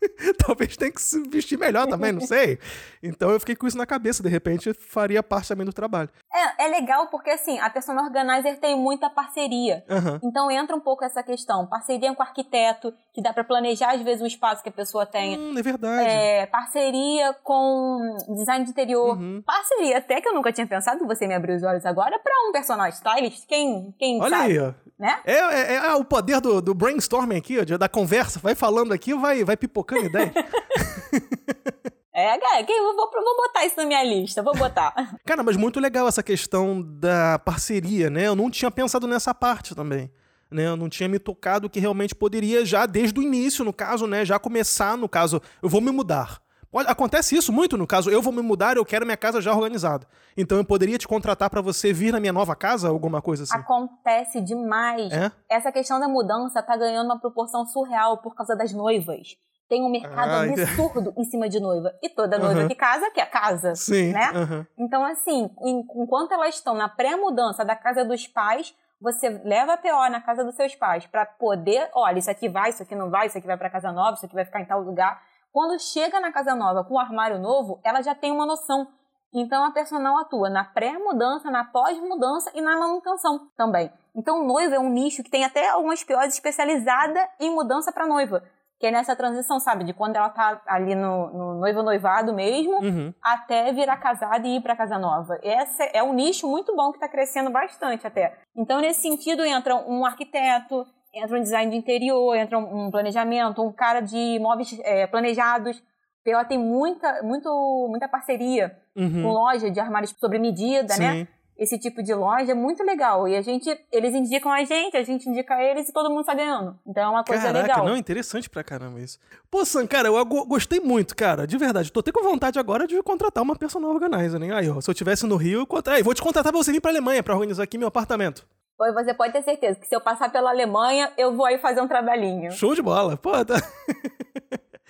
[0.38, 2.58] Talvez tenha que se vestir melhor também, não sei.
[3.02, 6.08] Então eu fiquei com isso na cabeça, de repente faria parte também do trabalho.
[6.32, 9.84] É, é legal porque assim, a Personal Organizer tem muita parceria.
[9.88, 10.20] Uhum.
[10.22, 11.66] Então entra um pouco essa questão.
[11.66, 15.04] Parceria com o arquiteto, que dá para planejar às vezes o espaço que a pessoa
[15.04, 15.38] tem.
[15.38, 16.08] Hum, é verdade.
[16.08, 19.16] É, parceria com design de interior.
[19.16, 19.42] Uhum.
[19.44, 22.52] Parceria até que eu nunca tinha pensado, você me abriu os olhos agora, para um
[22.52, 23.46] personal stylist.
[23.46, 24.52] Quem, quem Olha sabe?
[24.52, 24.72] aí, ó.
[24.98, 25.18] Né?
[25.24, 28.38] É, é, é, o poder do, do brainstorming aqui, ó, da conversa.
[28.38, 30.32] Vai falando aqui, vai, vai pipocando ideia.
[32.20, 34.92] É, cara, eu vou, vou botar isso na minha lista, vou botar.
[35.24, 38.26] Cara, mas muito legal essa questão da parceria, né?
[38.26, 40.10] Eu não tinha pensado nessa parte também.
[40.50, 44.08] Né, eu não tinha me tocado que realmente poderia já desde o início, no caso,
[44.08, 46.42] né, já começar, no caso, eu vou me mudar.
[46.86, 50.06] Acontece isso muito no caso, eu vou me mudar, eu quero minha casa já organizada.
[50.36, 53.56] Então eu poderia te contratar para você vir na minha nova casa, alguma coisa assim?
[53.56, 55.12] Acontece demais.
[55.12, 55.32] É?
[55.48, 59.36] Essa questão da mudança tá ganhando uma proporção surreal por causa das noivas.
[59.70, 61.94] Tem um mercado ah, absurdo em cima de noiva.
[62.02, 62.68] E toda noiva uhum.
[62.68, 63.76] que casa quer casa.
[63.76, 64.12] Sim.
[64.12, 64.32] Né?
[64.32, 64.66] Uhum.
[64.76, 65.48] Então, assim,
[65.94, 70.42] enquanto elas estão na pré-mudança da casa dos pais, você leva a PO na casa
[70.42, 73.46] dos seus pais para poder, olha, isso aqui vai, isso aqui não vai, isso aqui
[73.46, 75.22] vai para casa nova, isso aqui vai ficar em tal lugar.
[75.52, 78.88] Quando chega na casa nova com o armário novo, ela já tem uma noção.
[79.32, 83.92] Então a personal atua na pré-mudança, na pós-mudança e na manutenção também.
[84.16, 88.42] Então noiva é um nicho que tem até algumas POs especializadas em mudança para noiva.
[88.80, 89.84] Que é nessa transição, sabe?
[89.84, 93.14] De quando ela tá ali no, no noivo-noivado mesmo, uhum.
[93.22, 95.38] até virar casada e ir para casa nova.
[95.42, 98.38] Esse é um nicho muito bom que está crescendo bastante até.
[98.56, 103.70] Então, nesse sentido, entra um arquiteto, entra um design de interior, entra um planejamento, um
[103.70, 105.82] cara de móveis é, planejados.
[106.24, 109.22] PO tem muita, muito, muita parceria uhum.
[109.22, 111.12] com loja de armários sobre medida, né?
[111.12, 111.18] Sim.
[111.20, 111.28] né?
[111.60, 113.28] Esse tipo de loja é muito legal.
[113.28, 116.34] E a gente, eles indicam a gente, a gente indica eles e todo mundo tá
[116.34, 116.74] ganhando.
[116.86, 117.84] Então é uma coisa Caraca, legal.
[117.84, 119.18] não, interessante pra caramba isso.
[119.50, 121.46] Pô, Sam, cara, eu gostei muito, cara.
[121.46, 121.92] De verdade.
[121.92, 124.54] Tô até com vontade agora de contratar uma personal organizer, né?
[124.54, 126.80] Aí, ó, se eu tivesse no Rio, eu Aí, vou te contratar pra você vir
[126.80, 128.46] pra Alemanha pra organizar aqui meu apartamento.
[128.78, 131.82] Pois você pode ter certeza que se eu passar pela Alemanha, eu vou aí fazer
[131.82, 132.50] um trabalhinho.
[132.52, 133.18] Show de bola.
[133.18, 133.56] Pô, tá...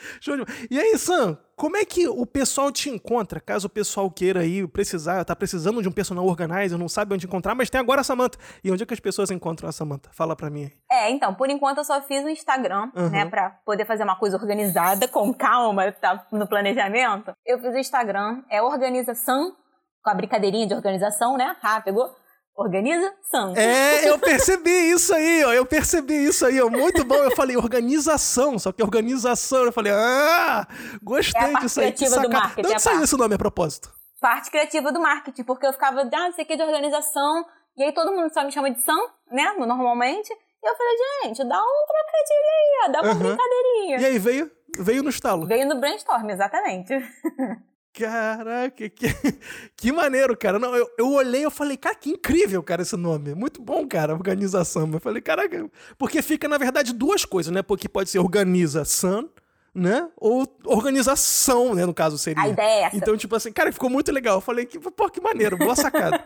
[0.71, 3.41] E aí, Sam, como é que o pessoal te encontra?
[3.41, 7.27] Caso o pessoal queira aí precisar, tá precisando de um personal organizer, não sabe onde
[7.27, 8.39] encontrar, mas tem agora a Samanta.
[8.65, 10.11] E onde é que as pessoas encontram a Samanta?
[10.13, 10.73] Fala pra mim aí.
[10.91, 13.11] É, então, por enquanto eu só fiz o Instagram, uhum.
[13.11, 17.33] né, pra poder fazer uma coisa organizada, com calma, tá no planejamento.
[17.45, 19.55] Eu fiz o Instagram, é organização,
[20.03, 21.57] com a brincadeirinha de organização, né?
[21.63, 22.11] Ah, pegou?
[22.57, 23.55] Organização.
[23.57, 25.53] É, eu percebi isso aí, ó.
[25.53, 26.69] Eu percebi isso aí, ó.
[26.69, 27.17] Muito bom.
[27.17, 29.65] Eu falei organização, só que organização.
[29.65, 30.67] Eu falei, ah,
[31.03, 31.93] gostei é a disso aí.
[31.93, 32.63] criativa do marketing.
[32.63, 33.91] De onde saiu esse nome a propósito?
[34.21, 37.47] Parte criativa do marketing, porque eu ficava, ah, isso aqui é de organização.
[37.79, 38.99] E aí todo mundo só me chama de Sam,
[39.31, 39.55] né?
[39.59, 40.31] Normalmente.
[40.31, 43.19] E eu falei, gente, dá um trocadilho aí, dá uma uhum.
[43.19, 44.01] brincadeirinha.
[44.01, 45.47] E aí veio, veio no estalo.
[45.47, 46.93] Veio no brainstorm, exatamente.
[47.93, 49.07] Caraca, que,
[49.77, 50.59] que maneiro, cara.
[50.59, 53.35] Não, eu, eu olhei e falei, cara, que incrível, cara, esse nome.
[53.35, 54.89] Muito bom, cara, organização.
[54.93, 55.69] Eu falei, caraca,
[55.99, 57.63] porque fica, na verdade, duas coisas, né?
[57.63, 59.29] Porque pode ser organização,
[59.75, 60.09] né?
[60.17, 61.85] Ou organização, né?
[61.85, 62.43] No caso seria.
[62.43, 62.97] A ideia é essa.
[62.97, 64.37] Então, tipo assim, cara, ficou muito legal.
[64.37, 66.25] Eu falei, que, pô, que maneiro, boa sacada.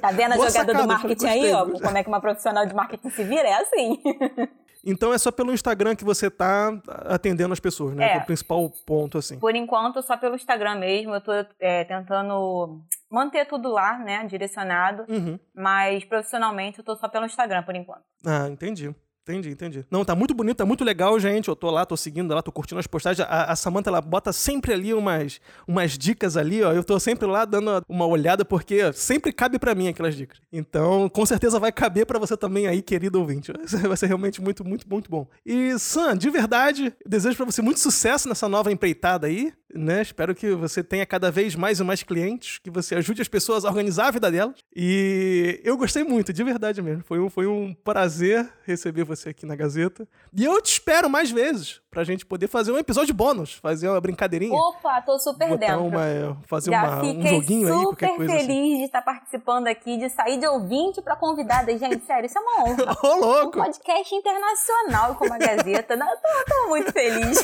[0.00, 1.66] tá vendo a jogada sacada, do marketing falei, aí, ó?
[1.66, 3.48] Como é que uma profissional de marketing se vira?
[3.48, 4.00] É assim.
[4.84, 6.70] Então é só pelo Instagram que você tá
[7.06, 8.04] atendendo as pessoas, né?
[8.04, 8.16] É.
[8.16, 9.38] é o principal ponto, assim.
[9.38, 11.14] Por enquanto, só pelo Instagram mesmo.
[11.14, 14.24] Eu tô é, tentando manter tudo lá, né?
[14.26, 15.04] Direcionado.
[15.08, 15.38] Uhum.
[15.54, 18.04] Mas profissionalmente eu tô só pelo Instagram por enquanto.
[18.26, 18.94] Ah, entendi.
[19.26, 19.86] Entendi, entendi.
[19.90, 21.48] Não, tá muito bonito, tá muito legal, gente.
[21.48, 23.26] Eu tô lá, tô seguindo ela, tô curtindo as postagens.
[23.26, 26.72] A, a Samantha, ela bota sempre ali umas, umas dicas ali, ó.
[26.72, 30.38] Eu tô sempre lá dando uma olhada, porque sempre cabe para mim aquelas dicas.
[30.52, 33.50] Então, com certeza vai caber para você também aí, querido ouvinte.
[33.88, 35.26] Vai ser realmente muito, muito, muito bom.
[35.44, 40.02] E, Sam, de verdade, desejo para você muito sucesso nessa nova empreitada aí né?
[40.02, 43.64] Espero que você tenha cada vez mais e mais clientes, que você ajude as pessoas
[43.64, 44.56] a organizar a vida delas.
[44.74, 47.02] E eu gostei muito, de verdade mesmo.
[47.04, 50.08] Foi um, foi um prazer receber você aqui na Gazeta.
[50.32, 54.00] E eu te espero mais vezes pra gente poder fazer um episódio bônus, fazer uma
[54.00, 54.52] brincadeirinha.
[54.54, 55.84] Opa, tô super Botar dentro.
[55.86, 58.76] uma, fazer Já uma, um joguinho aí, qualquer super coisa feliz assim.
[58.78, 61.76] de estar participando aqui, de sair de ouvinte pra convidada.
[61.78, 62.84] Gente, sério, isso é uma honra.
[63.02, 63.58] Ô, Um louco!
[63.58, 65.96] podcast internacional como a Gazeta.
[65.96, 67.38] Não, eu tô, tô muito feliz.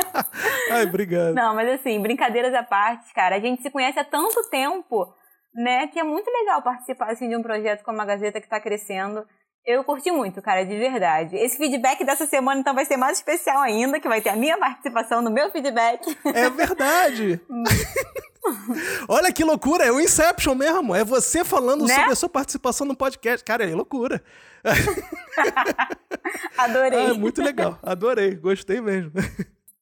[0.70, 1.34] Ai, obrigado.
[1.34, 3.36] Não, mas assim, brincadeiras à parte, cara.
[3.36, 5.06] A gente se conhece há tanto tempo,
[5.54, 5.88] né?
[5.88, 9.24] Que é muito legal participar assim, de um projeto como a Gazeta que tá crescendo.
[9.70, 11.36] Eu curti muito, cara, de verdade.
[11.36, 14.58] Esse feedback dessa semana, então, vai ser mais especial ainda, que vai ter a minha
[14.58, 16.16] participação no meu feedback.
[16.24, 17.40] É verdade!
[19.08, 20.94] Olha que loucura, é o Inception mesmo.
[20.94, 21.94] É você falando Né?
[21.94, 23.44] sobre a sua participação no podcast.
[23.44, 24.22] Cara, é loucura.
[26.56, 27.06] Adorei.
[27.10, 27.78] Ah, muito legal.
[27.82, 29.12] Adorei, gostei mesmo.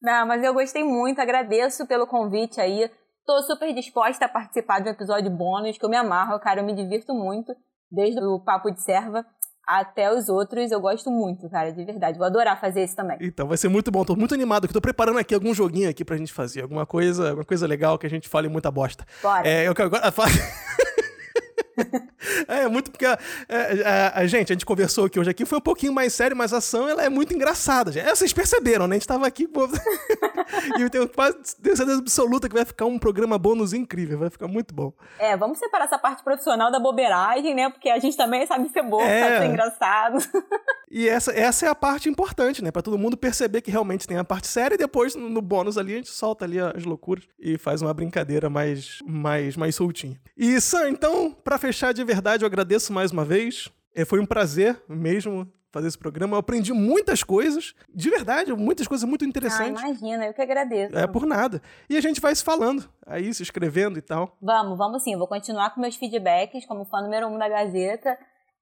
[0.03, 2.91] Não, mas eu gostei muito, agradeço pelo convite aí.
[3.26, 6.64] Tô super disposta a participar de um episódio bônus, que eu me amarro, cara, eu
[6.64, 7.55] me divirto muito,
[7.91, 9.24] desde o Papo de Serva
[9.69, 12.16] até os outros, eu gosto muito, cara, de verdade.
[12.16, 13.19] Vou adorar fazer esse também.
[13.21, 14.03] Então, vai ser muito bom.
[14.03, 16.62] Tô muito animado que tô preparando aqui algum joguinho aqui pra gente fazer.
[16.62, 19.05] Alguma coisa, alguma coisa legal que a gente fale muita bosta.
[19.23, 19.47] Bora.
[19.47, 20.11] É, eu quero agora.
[22.47, 23.05] É, muito porque.
[23.07, 23.18] é,
[23.49, 26.53] é, a gente, a gente conversou aqui hoje aqui, foi um pouquinho mais sério, mas
[26.53, 27.99] a ação ela é muito engraçada.
[27.99, 28.97] É, vocês perceberam, né?
[28.97, 29.47] A gente tava aqui.
[29.47, 29.68] Pô,
[30.79, 34.31] e eu tenho quase tenho certeza absoluta que vai ficar um programa bônus incrível, vai
[34.31, 34.93] ficar muito bom.
[35.18, 37.68] É, vamos separar essa parte profissional da bobeiragem, né?
[37.70, 39.22] Porque a gente também sabe ser bobo, É.
[39.22, 40.18] sabe ser engraçado.
[40.91, 42.70] E essa, essa é a parte importante, né?
[42.70, 45.76] Pra todo mundo perceber que realmente tem a parte séria e depois no no bônus
[45.76, 50.18] ali a gente solta ali as loucuras e faz uma brincadeira mais, mais, mais soltinha.
[50.35, 53.69] E Sam, então, pra fechar de verdade, eu agradeço mais uma vez.
[53.95, 56.35] É, foi um prazer mesmo fazer esse programa.
[56.37, 59.83] Eu aprendi muitas coisas, de verdade, muitas coisas muito Ah, interessantes.
[59.83, 60.97] imagina, eu que agradeço.
[60.97, 61.61] é por nada.
[61.91, 64.37] E a gente vai se falando aí, se inscrevendo e tal.
[64.41, 65.12] Vamos, vamos sim.
[65.12, 68.16] Eu vou continuar com meus feedbacks como fã número um da Gazeta.